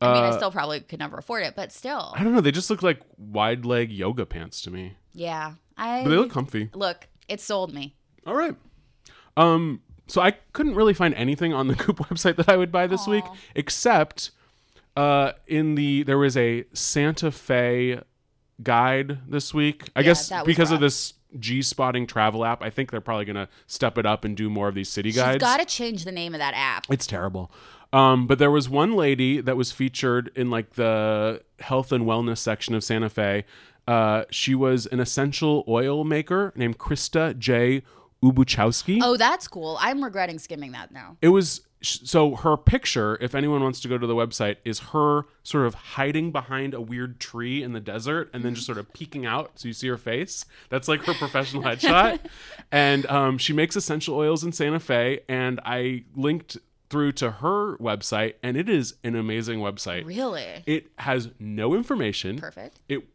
I 0.02 0.14
mean, 0.14 0.24
I 0.24 0.28
Uh, 0.30 0.38
still 0.38 0.52
probably 0.52 0.80
could 0.80 1.00
never 1.00 1.18
afford 1.18 1.44
it, 1.44 1.56
but 1.56 1.72
still. 1.74 2.14
I 2.16 2.24
don't 2.24 2.34
know. 2.34 2.42
They 2.42 2.52
just 2.52 2.70
look 2.70 2.82
like 2.84 3.02
wide 3.18 3.66
leg 3.66 3.92
yoga 3.92 4.26
pants 4.26 4.62
to 4.62 4.72
me, 4.72 4.94
Yeah. 5.14 5.54
I 5.78 6.04
but 6.04 6.10
they 6.10 6.16
look 6.18 6.32
comfy. 6.32 6.70
Look, 6.74 7.08
it 7.28 7.42
sold 7.42 7.74
me. 7.74 7.96
All 8.26 8.36
right. 8.36 8.56
Um. 9.38 9.82
So 10.08 10.22
I 10.22 10.32
couldn't 10.54 10.74
really 10.76 10.94
find 10.96 11.14
anything 11.14 11.54
on 11.54 11.68
the 11.68 11.76
Goop 11.84 11.98
website 12.00 12.36
that 12.38 12.50
I 12.50 12.58
would 12.58 12.72
buy 12.72 12.88
this 12.88 13.08
week, 13.08 13.24
except 13.56 14.32
Uh, 14.98 15.34
in 15.48 15.76
the 15.76 16.04
there 16.04 16.18
was 16.18 16.36
a 16.36 16.66
Santa 16.74 17.32
Fe 17.32 18.02
guide 18.62 19.20
this 19.30 19.54
week. 19.54 19.90
I 19.96 20.00
Yeah, 20.02 20.06
guess 20.08 20.30
that 20.30 20.46
was 20.46 20.48
because 20.48 20.72
of 20.72 20.76
rough. 20.76 20.82
this 20.82 21.14
G 21.40 21.62
spotting 21.62 22.08
travel 22.08 22.44
app, 22.44 22.62
I 22.64 22.70
think 22.72 22.90
they're 22.92 23.00
probably 23.00 23.26
gonna 23.26 23.48
step 23.68 23.98
it 23.98 24.06
up 24.06 24.26
and 24.26 24.36
do 24.36 24.50
more 24.50 24.68
of 24.68 24.76
these 24.76 24.90
city 24.90 25.12
She's 25.12 25.18
guides. 25.22 25.40
got 25.40 25.58
to 25.58 25.66
change 25.66 26.04
the 26.04 26.12
name 26.12 26.34
of 26.34 26.40
that 26.40 26.54
app. 26.56 26.86
It's 26.90 27.06
terrible. 27.06 27.52
Um, 27.92 28.28
but 28.28 28.40
there 28.40 28.52
was 28.52 28.70
one 28.70 28.94
lady 28.94 29.42
that 29.42 29.58
was 29.58 29.72
featured 29.72 30.32
in 30.36 30.50
like 30.50 30.72
the 30.72 31.42
health 31.60 31.92
and 31.92 32.06
wellness 32.06 32.38
section 32.38 32.76
of 32.76 32.84
Santa 32.84 33.10
Fe. 33.10 33.46
Uh, 33.88 34.26
she 34.30 34.54
was 34.54 34.86
an 34.88 35.00
essential 35.00 35.64
oil 35.68 36.04
maker 36.04 36.54
named 36.56 36.78
Krista 36.78 37.38
J. 37.38 37.82
Ubuchowski. 38.24 39.00
Oh, 39.02 39.18
that's 39.18 39.48
cool. 39.48 39.78
I'm 39.80 40.04
regretting 40.04 40.40
skimming 40.40 40.74
that 40.74 40.92
now. 40.92 41.18
It 41.22 41.30
was 41.30 41.62
so 41.82 42.36
her 42.36 42.58
picture, 42.58 43.18
if 43.22 43.34
anyone 43.34 43.64
wants 43.64 43.80
to 43.80 43.88
go 43.88 43.98
to 43.98 44.06
the 44.06 44.16
website, 44.16 44.58
is 44.66 44.80
her 44.80 45.24
sort 45.44 45.66
of 45.66 45.74
hiding 45.74 46.32
behind 46.32 46.74
a 46.74 46.82
weird 46.82 47.20
tree 47.20 47.64
in 47.64 47.72
the 47.72 47.80
desert 47.80 48.30
and 48.34 48.44
then 48.44 48.54
just 48.54 48.66
sort 48.66 48.78
of 48.78 48.92
peeking 48.94 49.26
out 49.26 49.52
so 49.56 49.68
you 49.68 49.74
see 49.74 49.88
her 49.88 49.98
face. 49.98 50.46
That's 50.70 50.88
like 50.88 51.06
her 51.06 51.14
professional 51.14 51.64
headshot. 51.64 52.20
And 52.72 53.06
um, 53.06 53.38
she 53.38 53.54
makes 53.54 53.76
essential 53.76 54.16
oils 54.16 54.44
in 54.44 54.52
Santa 54.52 54.80
Fe. 54.80 55.22
And 55.30 55.60
I 55.64 56.04
linked 56.16 56.58
through 56.90 57.12
to 57.14 57.32
her 57.32 57.78
website, 57.78 58.34
and 58.42 58.58
it 58.58 58.68
is 58.70 58.96
an 59.04 59.16
amazing 59.16 59.60
website. 59.60 60.06
Really? 60.06 60.64
It 60.66 60.88
has 61.00 61.30
no 61.40 61.74
information. 61.76 62.38
Perfect. 62.40 62.80
It 62.90 63.08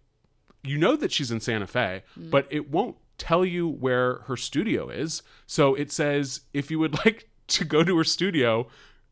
you 0.63 0.79
know 0.79 0.97
that 0.97 1.13
she's 1.13 1.31
in 1.31 1.41
Santa 1.41 1.67
Fe, 1.67 2.03
Mm. 2.19 2.31
but 2.31 2.47
it 2.51 2.71
won't 2.71 2.97
tell 3.19 3.45
you 3.45 3.69
where 3.69 4.21
her 4.27 4.37
studio 4.37 4.89
is. 4.89 5.23
So 5.47 5.75
it 5.75 5.93
says 5.93 6.41
if 6.55 6.71
you 6.71 6.79
would 6.79 6.95
like 7.05 7.29
to 7.49 7.65
go 7.65 7.85
to 7.85 7.97
her 7.99 8.05
studio, 8.05 8.67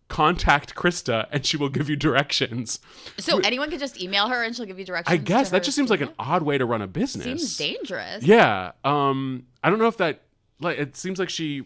contact 0.09 0.75
Krista 0.75 1.27
and 1.31 1.45
she 1.45 1.57
will 1.57 1.69
give 1.69 1.89
you 1.89 1.97
directions. 1.97 2.81
So 3.19 3.39
anyone 3.41 3.71
could 3.71 3.81
just 3.81 4.01
email 4.01 4.29
her 4.29 4.43
and 4.43 4.55
she'll 4.55 4.67
give 4.67 4.79
you 4.79 4.85
directions. 4.85 5.13
I 5.13 5.17
guess 5.17 5.51
that 5.51 5.63
just 5.63 5.77
seems 5.77 5.91
like 5.91 6.01
an 6.01 6.11
odd 6.19 6.43
way 6.43 6.59
to 6.59 6.65
run 6.67 6.83
a 6.83 6.87
business. 6.87 7.25
seems 7.25 7.57
dangerous. 7.57 8.23
Yeah. 8.25 8.73
Um 8.85 9.47
I 9.63 9.71
don't 9.71 9.79
know 9.79 9.89
if 9.89 9.97
that 9.99 10.23
like 10.61 10.79
it 10.79 10.97
seems 10.97 11.19
like 11.19 11.31
she 11.31 11.63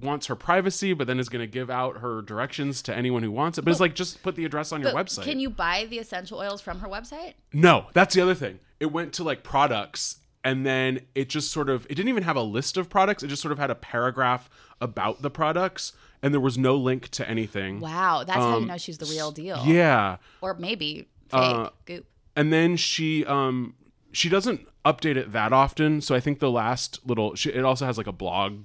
wants 0.00 0.26
her 0.26 0.34
privacy 0.36 0.92
but 0.92 1.06
then 1.06 1.20
is 1.20 1.28
going 1.28 1.40
to 1.42 1.46
give 1.46 1.70
out 1.70 1.98
her 1.98 2.20
directions 2.22 2.82
to 2.82 2.94
anyone 2.94 3.22
who 3.22 3.30
wants 3.30 3.58
it. 3.58 3.64
But 3.64 3.70
it's 3.70 3.80
like 3.80 3.94
just 3.94 4.22
put 4.22 4.34
the 4.36 4.44
address 4.44 4.72
on 4.72 4.80
your 4.82 4.92
website. 4.92 5.22
can 5.22 5.38
you 5.40 5.50
buy 5.50 5.86
the 5.88 5.98
essential 5.98 6.38
oils 6.38 6.60
from 6.60 6.80
her 6.80 6.88
website? 6.88 7.34
No, 7.52 7.86
that's 7.92 8.14
the 8.14 8.20
other 8.20 8.34
thing. 8.34 8.58
It 8.80 8.86
went 8.86 9.12
to 9.14 9.24
like 9.24 9.42
products 9.44 10.16
and 10.42 10.66
then 10.66 11.00
it 11.14 11.28
just 11.28 11.50
sort 11.52 11.70
of 11.70 11.86
it 11.86 11.94
didn't 11.94 12.08
even 12.08 12.24
have 12.24 12.36
a 12.36 12.42
list 12.42 12.76
of 12.76 12.88
products. 12.90 13.22
It 13.22 13.28
just 13.28 13.40
sort 13.40 13.52
of 13.52 13.58
had 13.58 13.70
a 13.70 13.74
paragraph 13.74 14.50
about 14.80 15.22
the 15.22 15.30
products 15.30 15.92
and 16.22 16.32
there 16.34 16.40
was 16.40 16.58
no 16.58 16.74
link 16.76 17.08
to 17.10 17.28
anything. 17.28 17.80
Wow, 17.80 18.24
that's 18.26 18.38
how 18.38 18.50
you 18.50 18.56
Um, 18.62 18.66
know 18.66 18.78
she's 18.78 18.98
the 18.98 19.06
real 19.06 19.30
deal. 19.30 19.62
Yeah. 19.64 20.16
Or 20.40 20.54
maybe 20.54 21.08
fake 21.28 21.40
Uh, 21.40 21.70
goop. 21.84 22.06
And 22.34 22.52
then 22.52 22.76
she 22.76 23.24
um 23.26 23.74
she 24.12 24.28
doesn't 24.28 24.66
update 24.84 25.16
it 25.16 25.32
that 25.32 25.52
often, 25.52 26.00
so 26.00 26.14
I 26.14 26.20
think 26.20 26.38
the 26.40 26.50
last 26.50 27.00
little 27.06 27.34
she, 27.36 27.50
it 27.50 27.64
also 27.64 27.86
has 27.86 27.96
like 27.96 28.06
a 28.06 28.12
blog 28.12 28.64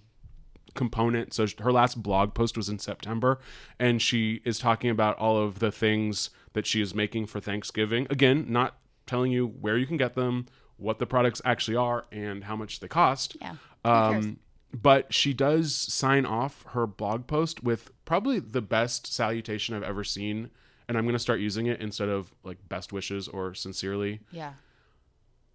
component. 0.75 1.33
So 1.33 1.45
her 1.59 1.71
last 1.71 2.01
blog 2.01 2.33
post 2.33 2.57
was 2.57 2.69
in 2.69 2.79
September 2.79 3.39
and 3.79 4.01
she 4.01 4.41
is 4.45 4.59
talking 4.59 4.89
about 4.89 5.17
all 5.17 5.37
of 5.37 5.59
the 5.59 5.71
things 5.71 6.29
that 6.53 6.65
she 6.65 6.81
is 6.81 6.95
making 6.95 7.27
for 7.27 7.39
Thanksgiving. 7.39 8.07
Again, 8.09 8.45
not 8.47 8.77
telling 9.05 9.31
you 9.31 9.47
where 9.47 9.77
you 9.77 9.85
can 9.85 9.97
get 9.97 10.15
them, 10.15 10.45
what 10.77 10.99
the 10.99 11.05
products 11.05 11.41
actually 11.43 11.77
are 11.77 12.05
and 12.11 12.43
how 12.43 12.55
much 12.55 12.79
they 12.79 12.87
cost. 12.87 13.35
Yeah. 13.41 13.55
Um, 13.83 14.39
but 14.73 15.13
she 15.13 15.33
does 15.33 15.75
sign 15.75 16.25
off 16.25 16.63
her 16.69 16.85
blog 16.85 17.27
post 17.27 17.63
with 17.63 17.91
probably 18.05 18.39
the 18.39 18.61
best 18.61 19.11
salutation 19.11 19.75
I've 19.75 19.83
ever 19.83 20.03
seen. 20.03 20.51
And 20.87 20.97
I'm 20.97 21.05
going 21.05 21.13
to 21.13 21.19
start 21.19 21.39
using 21.39 21.67
it 21.67 21.81
instead 21.81 22.09
of 22.09 22.33
like 22.43 22.57
best 22.67 22.91
wishes 22.93 23.27
or 23.27 23.53
sincerely. 23.53 24.21
yeah. 24.31 24.53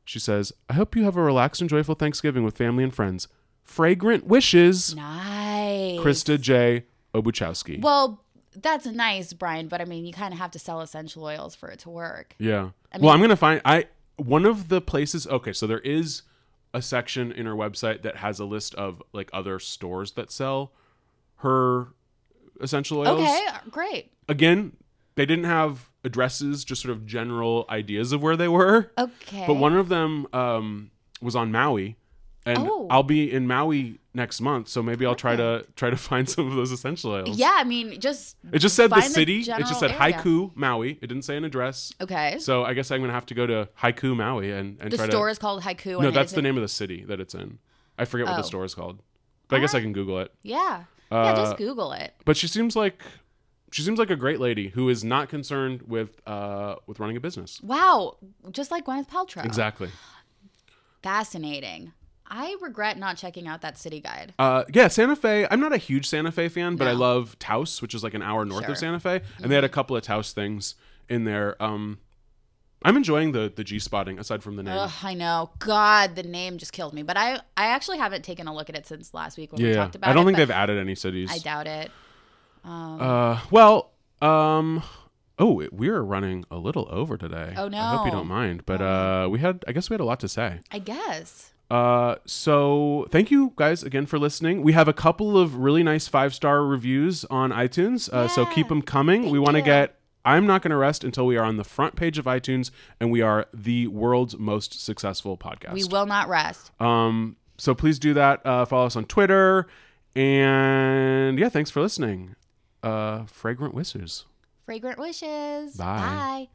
She 0.06 0.18
says, 0.18 0.52
I 0.68 0.74
hope 0.74 0.94
you 0.94 1.04
have 1.04 1.16
a 1.16 1.22
relaxed 1.22 1.62
and 1.62 1.70
joyful 1.70 1.94
Thanksgiving 1.94 2.44
with 2.44 2.58
family 2.58 2.84
and 2.84 2.94
friends. 2.94 3.26
Fragrant 3.64 4.26
wishes, 4.26 4.94
Nice. 4.94 5.98
Krista 5.98 6.40
J. 6.40 6.84
Obuchowski. 7.14 7.80
Well, 7.80 8.22
that's 8.54 8.86
nice, 8.86 9.32
Brian, 9.32 9.68
but 9.68 9.80
I 9.80 9.84
mean, 9.84 10.04
you 10.06 10.12
kind 10.12 10.32
of 10.32 10.38
have 10.38 10.52
to 10.52 10.58
sell 10.58 10.80
essential 10.80 11.24
oils 11.24 11.54
for 11.54 11.70
it 11.70 11.80
to 11.80 11.90
work. 11.90 12.34
Yeah. 12.38 12.70
I 12.92 12.98
well, 12.98 13.10
I'm 13.10 13.20
gonna 13.20 13.36
find 13.36 13.60
I 13.64 13.86
one 14.16 14.44
of 14.46 14.68
the 14.68 14.80
places. 14.80 15.26
Okay, 15.26 15.52
so 15.52 15.66
there 15.66 15.80
is 15.80 16.22
a 16.72 16.82
section 16.82 17.32
in 17.32 17.46
her 17.46 17.54
website 17.54 18.02
that 18.02 18.16
has 18.18 18.38
a 18.38 18.44
list 18.44 18.74
of 18.74 19.02
like 19.12 19.30
other 19.32 19.58
stores 19.58 20.12
that 20.12 20.30
sell 20.30 20.72
her 21.36 21.88
essential 22.60 22.98
oils. 22.98 23.20
Okay, 23.20 23.46
great. 23.70 24.12
Again, 24.28 24.76
they 25.14 25.26
didn't 25.26 25.44
have 25.44 25.90
addresses, 26.04 26.64
just 26.64 26.82
sort 26.82 26.92
of 26.92 27.06
general 27.06 27.64
ideas 27.68 28.12
of 28.12 28.22
where 28.22 28.36
they 28.36 28.48
were. 28.48 28.92
Okay. 28.98 29.44
But 29.46 29.54
one 29.54 29.76
of 29.76 29.88
them 29.88 30.26
um, 30.32 30.90
was 31.20 31.34
on 31.34 31.50
Maui, 31.50 31.96
and 32.46 32.58
Oh. 32.60 32.86
I'll 32.90 33.02
be 33.02 33.32
in 33.32 33.46
Maui 33.46 33.98
next 34.12 34.40
month, 34.40 34.68
so 34.68 34.82
maybe 34.82 35.04
I'll 35.06 35.14
try 35.14 35.34
to 35.36 35.66
try 35.76 35.90
to 35.90 35.96
find 36.10 36.28
some 36.28 36.46
of 36.48 36.54
those 36.54 36.70
essential 36.70 37.12
oils. 37.12 37.36
Yeah, 37.38 37.54
I 37.56 37.64
mean, 37.64 37.98
just 38.00 38.36
It 38.52 38.58
just 38.58 38.76
said 38.76 38.90
the 38.90 38.96
find 38.96 39.06
the 39.06 39.10
city. 39.10 39.40
it 39.40 39.46
just 39.66 39.80
said 39.80 39.90
area. 39.92 40.14
Haiku 40.18 40.54
Maui. 40.54 40.98
It 41.00 41.06
didn't 41.08 41.22
say 41.22 41.36
an 41.36 41.44
address. 41.44 41.92
okay. 42.00 42.38
So 42.38 42.64
I 42.64 42.74
guess 42.74 42.90
I'm 42.90 43.00
gonna 43.00 43.12
have 43.12 43.26
to 43.26 43.34
go 43.34 43.46
to 43.46 43.68
Haiku 43.82 44.14
Maui 44.16 44.50
and, 44.52 44.78
and 44.80 44.90
the 44.90 44.96
try 44.98 45.08
store 45.08 45.26
to. 45.28 45.32
is 45.32 45.38
called 45.38 45.62
Haiku. 45.62 46.00
no, 46.02 46.10
that's 46.10 46.32
the 46.32 46.38
in- 46.38 46.44
name 46.44 46.56
of 46.56 46.62
the 46.62 46.68
city 46.68 47.04
that 47.04 47.20
it's 47.20 47.34
in. 47.34 47.58
I 47.98 48.04
forget 48.04 48.26
what 48.26 48.34
the 48.36 48.42
Oh. 48.42 48.46
store 48.46 48.64
is 48.64 48.74
called, 48.74 49.00
but 49.48 49.56
I 49.56 49.60
guess 49.60 49.74
I 49.74 49.80
can 49.80 49.92
Google 49.92 50.18
it. 50.20 50.32
Yeah. 50.42 50.84
yeah, 51.12 51.34
just 51.36 51.52
Uh, 51.52 51.56
Google 51.56 51.92
it. 51.92 52.12
But 52.24 52.36
she 52.36 52.46
seems 52.48 52.74
like 52.76 53.02
she 53.72 53.82
seems 53.82 53.98
like 53.98 54.10
a 54.10 54.16
great 54.16 54.38
lady 54.38 54.68
who 54.68 54.88
is 54.88 55.02
not 55.02 55.28
concerned 55.28 55.82
with 55.88 56.20
uh 56.28 56.76
with 56.86 57.00
running 57.00 57.16
a 57.16 57.20
business. 57.20 57.60
Wow, 57.62 58.16
just 58.52 58.70
like 58.70 58.84
Gwyneth 58.84 59.08
Paltrow. 59.08 59.44
Exactly. 59.44 59.90
Fascinating. 61.02 61.92
I 62.26 62.56
regret 62.62 62.98
not 62.98 63.16
checking 63.16 63.46
out 63.46 63.60
that 63.60 63.76
city 63.78 64.00
guide. 64.00 64.32
Uh, 64.38 64.64
yeah, 64.72 64.88
Santa 64.88 65.14
Fe. 65.16 65.46
I'm 65.50 65.60
not 65.60 65.72
a 65.72 65.76
huge 65.76 66.06
Santa 66.08 66.32
Fe 66.32 66.48
fan, 66.48 66.76
but 66.76 66.88
I 66.88 66.92
love 66.92 67.38
Taos, 67.38 67.82
which 67.82 67.94
is 67.94 68.02
like 68.02 68.14
an 68.14 68.22
hour 68.22 68.44
north 68.44 68.60
Sure. 68.60 68.62
Mm-hmm. 68.64 68.72
of 68.72 68.78
Santa 68.78 69.00
Fe, 69.00 69.20
and 69.42 69.50
they 69.50 69.54
had 69.54 69.64
a 69.64 69.68
couple 69.68 69.94
of 69.96 70.02
Taos 70.02 70.32
things 70.32 70.74
in 71.08 71.24
there. 71.24 71.62
Um, 71.62 71.98
I'm 72.82 72.96
enjoying 72.96 73.32
the 73.32 73.52
the 73.54 73.62
G 73.64 73.78
spotting 73.78 74.18
aside 74.18 74.42
from 74.42 74.56
the 74.56 74.62
name. 74.62 74.76
Ugh, 74.76 74.90
I 75.02 75.14
know. 75.14 75.50
God, 75.58 76.16
the 76.16 76.22
name 76.22 76.58
just 76.58 76.72
killed 76.72 76.92
me. 76.94 77.02
But 77.02 77.16
I, 77.16 77.34
I 77.56 77.66
actually 77.68 77.98
haven't 77.98 78.22
taken 78.24 78.46
a 78.48 78.54
look 78.54 78.68
at 78.68 78.76
it 78.76 78.86
since 78.86 79.12
last 79.14 79.36
week 79.38 79.52
when 79.52 79.62
we 79.62 79.72
talked 79.74 79.94
about 79.94 80.08
I 80.10 80.12
don't 80.12 80.22
it. 80.22 80.26
think 80.26 80.36
they've 80.38 80.50
added 80.50 80.78
any 80.78 80.94
cities. 80.94 81.30
I 81.32 81.38
doubt 81.38 81.66
it. 81.66 81.90
Um, 82.64 83.00
Uh, 83.00 83.40
well, 83.50 83.92
um, 84.22 84.82
oh, 85.38 85.62
we're 85.72 86.00
running 86.02 86.44
a 86.50 86.56
little 86.56 86.86
over 86.90 87.16
today. 87.18 87.54
Oh, 87.56 87.68
no! 87.68 87.78
I 87.78 87.96
hope 87.96 88.06
you 88.06 88.12
don't 88.12 88.26
mind, 88.28 88.64
but 88.66 88.80
uh, 88.82 89.28
we 89.30 89.38
had, 89.40 89.64
I 89.68 89.72
guess, 89.72 89.88
we 89.90 89.94
had 89.94 90.00
a 90.00 90.04
lot 90.06 90.20
to 90.20 90.28
say. 90.28 90.60
I 90.70 90.78
guess. 90.78 91.52
Uh, 91.70 92.16
so 92.26 93.06
thank 93.10 93.30
you 93.30 93.52
guys 93.56 93.82
again 93.82 94.06
for 94.06 94.18
listening. 94.18 94.62
We 94.62 94.72
have 94.72 94.86
a 94.88 94.92
couple 94.92 95.36
of 95.38 95.56
really 95.56 95.82
nice 95.82 96.06
five 96.08 96.34
star 96.34 96.64
reviews 96.64 97.24
on 97.26 97.50
iTunes. 97.50 98.08
Uh, 98.12 98.28
so 98.28 98.46
keep 98.46 98.68
them 98.68 98.82
coming. 98.82 99.30
we 99.30 99.38
want 99.38 99.56
to 99.56 99.62
get. 99.62 99.98
I'm 100.26 100.46
not 100.46 100.62
going 100.62 100.70
to 100.70 100.76
rest 100.76 101.04
until 101.04 101.26
we 101.26 101.36
are 101.36 101.44
on 101.44 101.58
the 101.58 101.64
front 101.64 101.96
page 101.96 102.16
of 102.16 102.24
iTunes 102.24 102.70
and 102.98 103.10
we 103.10 103.20
are 103.20 103.46
the 103.52 103.88
world's 103.88 104.38
most 104.38 104.82
successful 104.82 105.36
podcast. 105.36 105.72
We 105.74 105.84
will 105.84 106.06
not 106.06 106.28
rest. 106.28 106.70
Um, 106.80 107.36
so 107.58 107.74
please 107.74 107.98
do 107.98 108.14
that. 108.14 108.44
Uh, 108.46 108.64
follow 108.64 108.86
us 108.86 108.96
on 108.96 109.04
Twitter. 109.04 109.66
And 110.16 111.38
yeah, 111.38 111.50
thanks 111.50 111.70
for 111.70 111.82
listening. 111.82 112.36
Uh, 112.82 113.24
Fragrant 113.26 113.74
Wishes. 113.74 114.24
Fragrant 114.64 114.98
wishes. 114.98 115.76
Bye. 115.76 116.48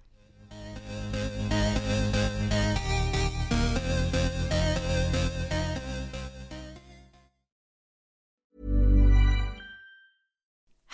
Bye. 0.50 1.66